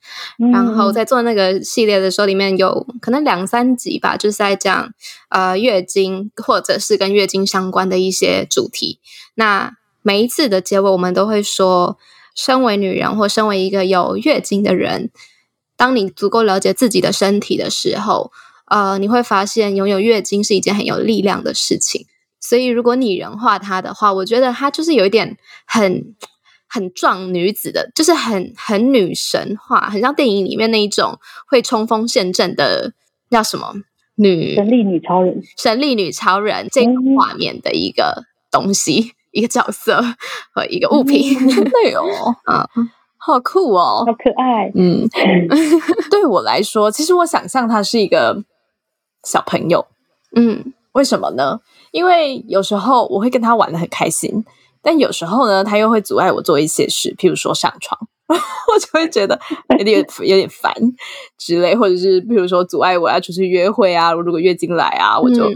[0.52, 4.92] 然后在做那个系列的时候，里面有可能两三集吧，就是在讲
[5.30, 9.00] 呃月经或者是跟月经相关的一些主题。
[9.34, 11.96] 那每一次的结尾，我们都会说：
[12.34, 15.10] 身为女人或身为一个有月经的人，
[15.78, 18.30] 当你足够了解自己的身体的时候，
[18.66, 22.06] 呃，你会发现拥有月经是一件很有力量的事情。
[22.48, 25.36] 所以，如果拟人化她的话，我觉得她就是有一点
[25.66, 26.14] 很
[26.68, 32.92] 很壮女子的，就是很很女神化，很像电影里面那一种会冲锋陷阵的
[33.30, 33.74] 叫什么
[34.16, 40.02] 女神力女超人，神力女超人这个画面的一个东西，一个角色
[40.52, 42.02] 和一个物品，真的有
[42.44, 42.68] 啊，
[43.18, 44.70] 好酷哦，好可爱。
[44.74, 45.08] 嗯，
[46.10, 48.44] 对我来说，其实我想象他是一个
[49.24, 49.86] 小朋友。
[50.34, 51.60] 嗯，为什么呢？
[51.96, 54.44] 因为有时候我会跟他玩的很开心，
[54.82, 59.40] 但有时候呢，他又会阻碍我做一些事，譬如说上床， 我就会觉得
[59.78, 60.70] 有点有点烦
[61.38, 65.50] 之类，或者是譬如说阻碍我要出去约会啊，如果月经来啊，我就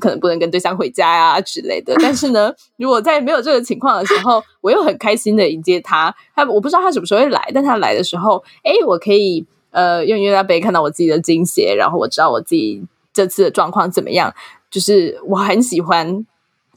[0.00, 1.94] 可能不能跟对象回家啊之类的。
[2.00, 12.82] 但是呢，如果在没有这个情况的时候，我又很开心的迎接他，他我不知道他什么时候会来，但他来的时候，哎，我可以呃用月亮杯看到我自己的经血，然后我知道我自己
[13.12, 14.32] 这次的状况怎么样。
[14.72, 16.26] 就是我很喜欢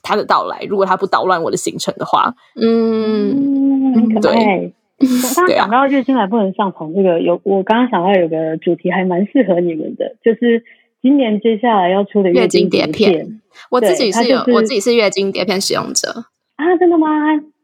[0.04, 4.74] 他的到来，如果他不捣乱我的行程的话，嗯，对。
[4.98, 10.64] 我刚刚讲到月经来不能上床，这个有我刚刚想到有个主题还蛮适合你们的，就是
[11.02, 13.42] 今年接下来要出的月经碟片。
[13.70, 16.26] 我自己是有，我自己是月经碟片使用者。
[16.56, 17.08] 啊，真的吗？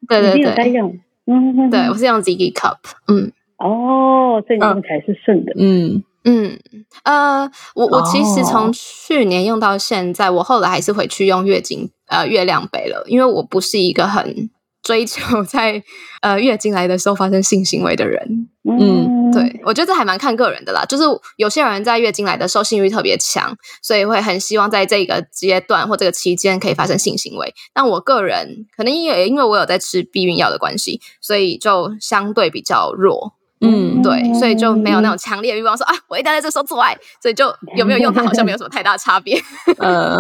[0.09, 6.03] 对对对，有在用，嗯，对我是用 Ziggy Cup，嗯，哦，所以用起来是顺的，嗯。
[6.23, 6.59] 嗯，
[7.03, 14.49] 呃，我我其实从去年用到现在，我后来还是回去用月经呃月亮杯了，因为我不是一个很
[14.83, 15.83] 追求在
[16.21, 18.47] 呃月经来的时候发生性行为的人。
[18.63, 20.85] 嗯，对，我觉得这还蛮看个人的啦。
[20.85, 21.03] 就是
[21.37, 27.51] 有些人在月经来的时候性欲特别强，所以会很希望在这个阶段或这个期间可以发生性行为。
[27.73, 33.33] 但我个人可能因为因为我有在吃避孕药的关系，所以就相对比较弱。
[33.61, 37.45] 嗯，对，所以就没有那种强烈的欲望说啊，我一定要在这时候做爱，所以就
[37.75, 39.39] 有没有用它好像没有什么太大差别。
[39.77, 40.17] 呃，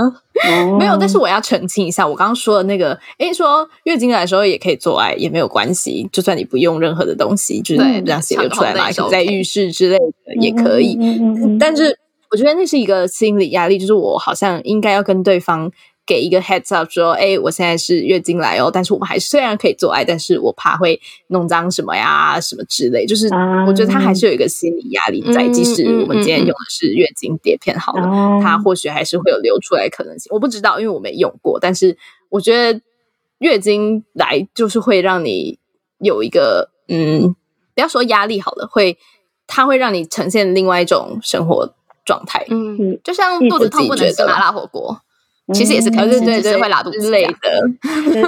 [0.77, 10.95] 没有，但是我要澄清一下，我刚刚说的那个，诶，说月经来的时候也可以做爱，也没有关系，就算你不用任何的东西，就是对让血流出来嘛，长红的也是在浴室之类的也可以。
[10.99, 11.97] 嗯嗯嗯但是
[12.29, 15.69] 我觉得那是一个心理压力，就是我好像应该要跟对方
[16.05, 23.65] 给一个 heads up，说，哎，我现在是月经来哦，但是我们还是虽然可以做爱，但是我怕会弄脏什么呀，什么之类，就是啊。
[23.65, 28.39] 我觉得他还是有一个心理压力在，嗯即使我们今天用的是月经碟片好了，哦。
[28.43, 31.97] 它或许还是会有流出来可能性，我不知道，因为我没用过，但是
[32.29, 32.81] 我觉得
[33.37, 35.59] 月经来就是会让你
[35.99, 37.35] 有一个嗯，
[37.75, 38.97] 不要说压力好了，会
[39.47, 41.73] 它会让你呈现另外一种生活
[42.03, 42.45] 状态。
[42.49, 42.75] 嗯。
[42.79, 44.99] 嗯，就像肚子痛不能吃麻辣火锅，
[45.53, 47.33] 其实也是可以吃，对对对，只是会拉肚子之类的。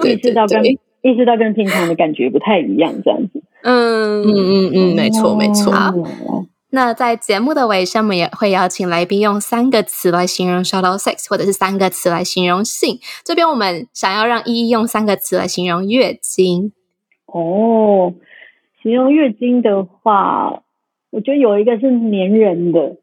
[0.09, 3.41] 意识到跟意识到跟平常的感觉不太一样，这样子。
[3.61, 5.71] 嗯嗯嗯嗯，没错没错。
[5.71, 6.45] 好哦
[6.75, 12.97] 那在节目的尾声，我们也会邀请来宾用三个词来形容 shadow sex，或者是三个词来形容性。
[13.23, 16.71] 这边我们想要让依依用三个词来形容月经。
[17.27, 18.15] 哦，
[18.81, 20.63] 形容月经的话，
[21.11, 22.97] 我觉得有一个是粘人的，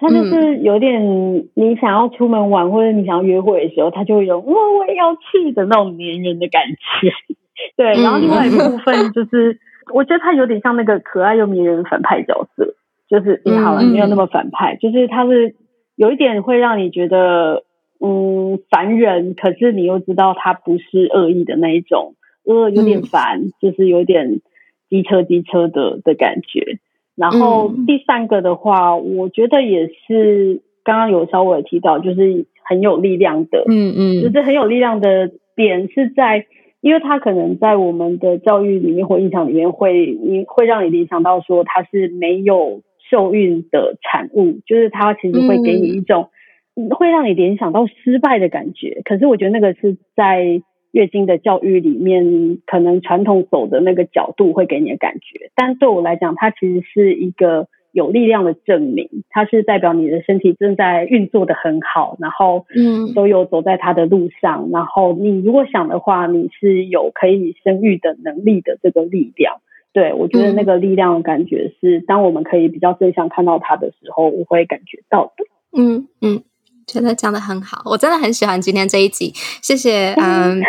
[0.00, 4.44] 它就是有点你想要出门玩或者你想要约会的时候，他就会有哦
[4.78, 7.12] 我也要去的那种黏人的感觉。
[7.76, 9.58] 对，然后另外一个部分就是，
[9.92, 12.74] 我觉得他有点像那个可爱又迷人的反派角色，
[13.10, 15.54] 就是也好了，嗯没有那么反派，就是他是
[15.96, 17.64] 有一点会让你觉得
[18.00, 22.14] 嗯烦人，可是你又知道他不是恶意的那一种，
[22.46, 24.40] 呃，有点烦，就是有点
[24.88, 26.78] 机车机车的的感觉。
[27.20, 27.86] 然后嗯。
[27.86, 36.46] 第三个的话，我觉得也是刚刚有稍微提到，就是很有力量的，嗯嗯，就是很有力量的点是在，
[36.80, 49.02] 因为他可能在我们的教育里面或印象里面会，你会让你联想到说他是没有受孕的产物，就是他其实会给你一种、嗯会让你联想到失败的感觉。
[49.04, 50.62] 可是我觉得那个是在
[50.92, 57.68] 月经的教育里面，可能传统走的那个角度会给你的感觉，但对我来讲，它其实是一个。
[57.92, 64.68] 有力量的证明，它是代表你的身体正在运作的很好，然后嗯都有走在它的路上。
[64.70, 69.56] 然后你如果想的话，你是有可以生育的能力的这个力量。
[69.92, 75.44] 对我觉得那个力量的感觉是，当我们可以比较正向看到它的时候，我会感觉到的。
[75.76, 76.44] 嗯嗯，
[76.92, 80.60] 觉得讲的很好，我真的很喜欢今天这一集，谢谢 嗯。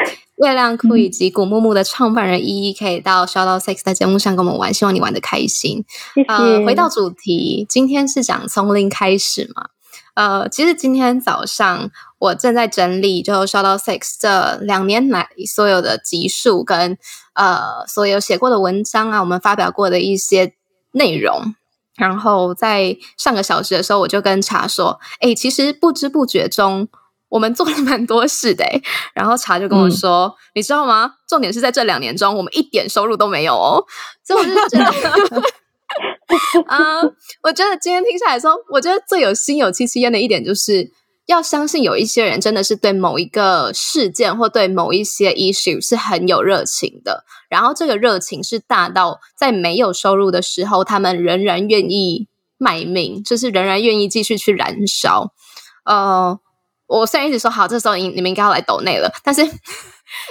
[0.44, 5.86] 月亮库以及古木木的创办人依依可以到 Shout Out Sex 在节目上跟我们玩，希望你玩的开心。
[6.16, 6.28] 谢谢。
[6.28, 9.66] 呃，回到主题，今天是讲从零开始嘛？
[10.16, 16.98] 呃，其实今天早上我正在整理，就 Shout Out Sex 这两年来所有的集数跟
[17.36, 20.54] 呃所有写过的文章啊，我们发表过的一些
[20.94, 21.54] 内容。
[22.02, 26.88] 然后在上个小时的时候，我就跟茶说：“哎，其实不知不觉中，
[27.30, 28.82] 我们做了蛮多事的。”欸，
[29.14, 31.14] 然后茶就跟我说：“你知道吗？
[31.30, 33.86] 重点是在这两年中，我们一点收入都没有哦。”
[34.26, 35.44] 所以我就觉得。
[36.66, 37.02] 啊、
[37.44, 40.92] 我觉得今天听下来说，我觉得最有心有戚戚焉的一点，就是
[41.32, 52.28] 要相信有一些人真的是对某一个事件或对某一些 issue 是很有热情的，然后这个热情是大到在没有收入的时候，他们仍然愿意
[52.58, 55.34] 卖命，就是仍然愿意继续去燃烧。
[55.86, 56.40] 呃，
[56.88, 59.42] 我虽然一直说好，这时候你你们应该要来抖内了，但是。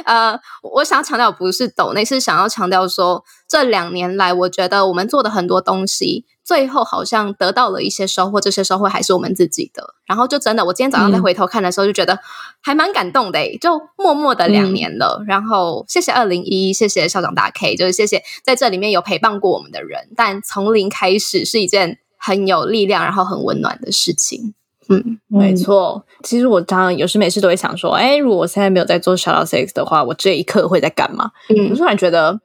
[0.05, 0.39] 呃，
[0.74, 9.95] 我想要强调不是抖内，是想要强调说，这两年来，我觉得我们做的很多东西，最后好像得到了一些收获，这些收获还是我们自己的。
[10.07, 12.18] 然后就真的，我今天早上再回头看的时候，就觉得
[12.62, 15.22] 还蛮感动的诶，就默默的两年了。
[15.26, 20.09] 然后谢谢二零一，谢谢校长大 K，就是谢谢在这里面有陪伴过我们的人。
[20.16, 24.55] 但从零开始是一件很有力量，然后很温暖的事情。
[24.91, 26.05] 嗯，没错。
[26.22, 31.30] 其实我常常有时没事都会想说，哎，如果我现在没有在做 shout out sex 的话，我这一刻会在干嘛？
[31.49, 32.41] 我嗯突然觉得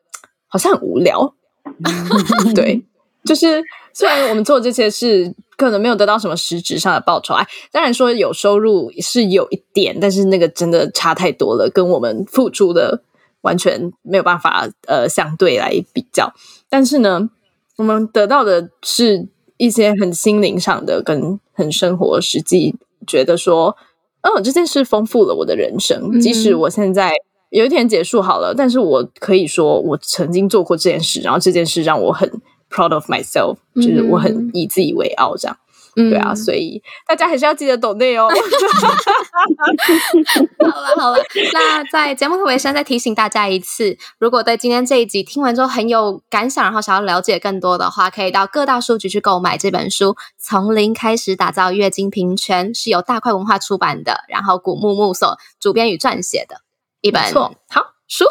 [0.47, 1.33] 好像很无聊。
[2.53, 2.85] 对，
[3.25, 13.01] 就是虽然我们做这些事可能没有得到什么实质上的报酬，哎，当然说有收入是有一点，但是那个真的差太多了，跟我们付出的
[13.41, 16.31] 完全没有办法呃相对来比较。
[16.69, 17.27] 但是呢，
[17.77, 19.27] 我们得到的是
[19.57, 22.75] 一些很心灵上的跟很生活实际，
[23.07, 23.75] 觉得说，
[24.21, 27.13] 嗯，这件事丰富了我的人生，嗯即使我现在。
[27.51, 32.29] 有一天结束好了，但是我可以说我曾经做过这件事，然后这件事让我很
[32.69, 35.55] proud of myself，就是我很以自己为傲这样。
[35.95, 38.29] 对啊，所以大家还是要记得懂内哦。
[40.59, 41.17] 好了好了，
[41.53, 56.57] 那在节目的尾声再提醒大家一次，如果对今天这一集听完之后很有感想，然后想要了解更多的话，可以到各大书局去购买这本书《从零开始打造月经平权》，是由大块文化出版的，然后古木木所主编与撰写的
[57.01, 58.25] 一本错好书。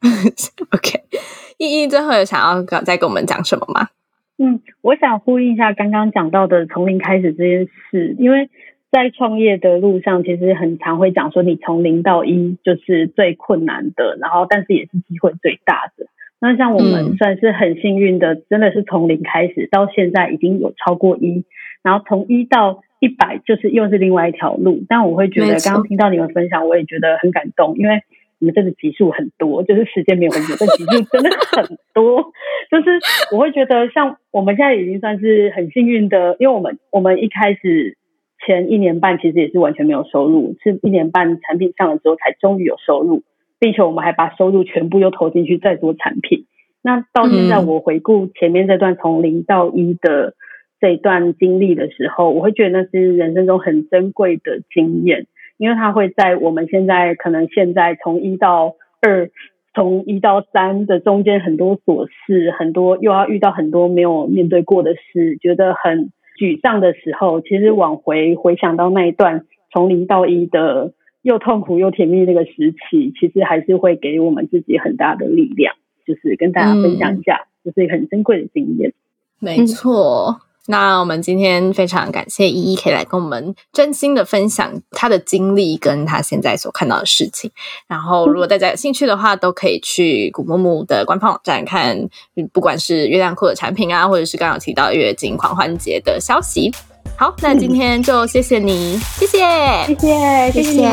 [0.72, 1.04] OK，
[1.58, 3.88] 依依最后有想要再跟我们讲什么吗？
[4.36, 8.50] 嗯，我想呼应一下刚刚讲到的从零开始这件事，因为
[8.90, 16.06] 在创业的路上，其实很常会讲说，你从零到一就是最困难的，然后但是也是机会最大的。
[16.40, 21.44] 那像我们算是很幸运的，真的是从零开始到现在已经有超过一，
[21.82, 24.82] 然后从一到一百就是又是另外一条路。
[24.88, 28.02] 但我会觉得，刚刚听到你们分享，我也觉得很感动，因为。
[28.44, 32.30] 你们真的集数很多，就是时间没有很久，但集数真的很多。
[32.70, 33.00] 就是
[33.32, 37.96] 我会觉得，像我们现在已经算是很幸运的，因为我们我们一开始
[38.44, 43.22] 前一年半其实也是完全没有收入，是一年半产品上了之后才终于有收入，
[43.58, 46.44] 并且我们还把收入全部又投进去再做产品。
[46.82, 50.34] 那到现在我回顾前面这段从零到一的
[50.82, 55.26] 这一段经历的时候，我会觉得那是人生中很珍贵的经验。
[55.56, 59.30] 因为它会在我们现在可能现在从一到二，
[59.74, 70.92] 从一到三的中间很多琐事，很多又要遇到很多没有面对过的事，觉得很沮丧的时候，其实往回回想到那一段从零到一的
[71.22, 75.74] 又痛苦又甜蜜那个时期，其实还是会给我们自己很大的力量，
[76.06, 78.92] 就是跟大家分享一下，就是一个很珍贵的经验。
[79.40, 80.40] 没错。
[80.66, 87.50] 那我们今天非常感谢依依可以来跟我们真心的分享她的经历跟她现在所看到的事情。
[87.86, 92.08] 然后，如果大家有兴趣的话，都可以去古木木的官方网站看，
[92.52, 96.72] 不管是月亮裤的产品啊，或者是刚刚提到月经狂欢节的消息。
[97.16, 99.38] 好，那今天就谢谢你，谢谢，
[99.86, 100.88] 谢谢，谢谢。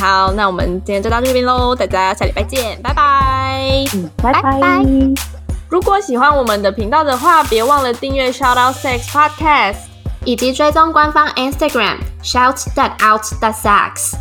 [0.00, 3.84] 好，那我们今天就到这边喽，大家下礼拜见，拜拜，
[4.16, 5.33] 拜拜。
[5.74, 9.78] 如果喜欢我们的频道的话，别忘了订阅 Shout Out Sex Podcast，
[10.24, 14.14] 以及追踪官方 Instagram Shout That Out The Sex。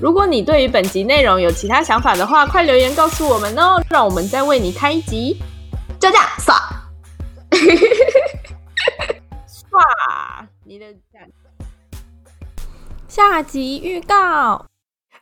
[0.00, 5.40] 如果你对于本集内容有其他想法的话，快留言告诉我们哦，让我们再为你开一集。
[6.00, 6.56] 就这样， 刷，
[9.46, 10.86] 刷你的
[13.06, 14.66] 下集预告。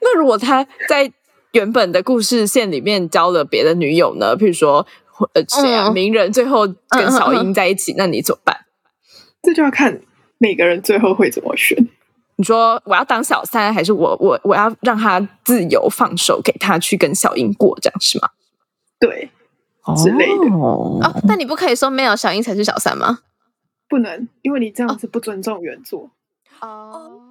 [0.01, 1.12] 那如果他在
[1.53, 4.35] 原本的故事线里面交了别的女友呢？
[4.35, 4.87] 譬如说。
[5.35, 5.91] 呃，谁啊？
[5.91, 8.57] 名人最后跟小英在一起，那你怎么办？
[9.43, 10.01] 这就要看
[10.39, 11.77] 每个人最后会怎么选。
[12.37, 18.29] 你说我要当小三，还是我我我要让他自由放手，给他去跟小英过，这样是吗？
[18.99, 19.31] 对，
[19.97, 20.55] 之类的。
[20.55, 23.21] 哦，那你不可以说没有小英才是小三吗？
[23.89, 26.11] 不能，因为你这样子不尊重原作。
[26.61, 27.23] 哦。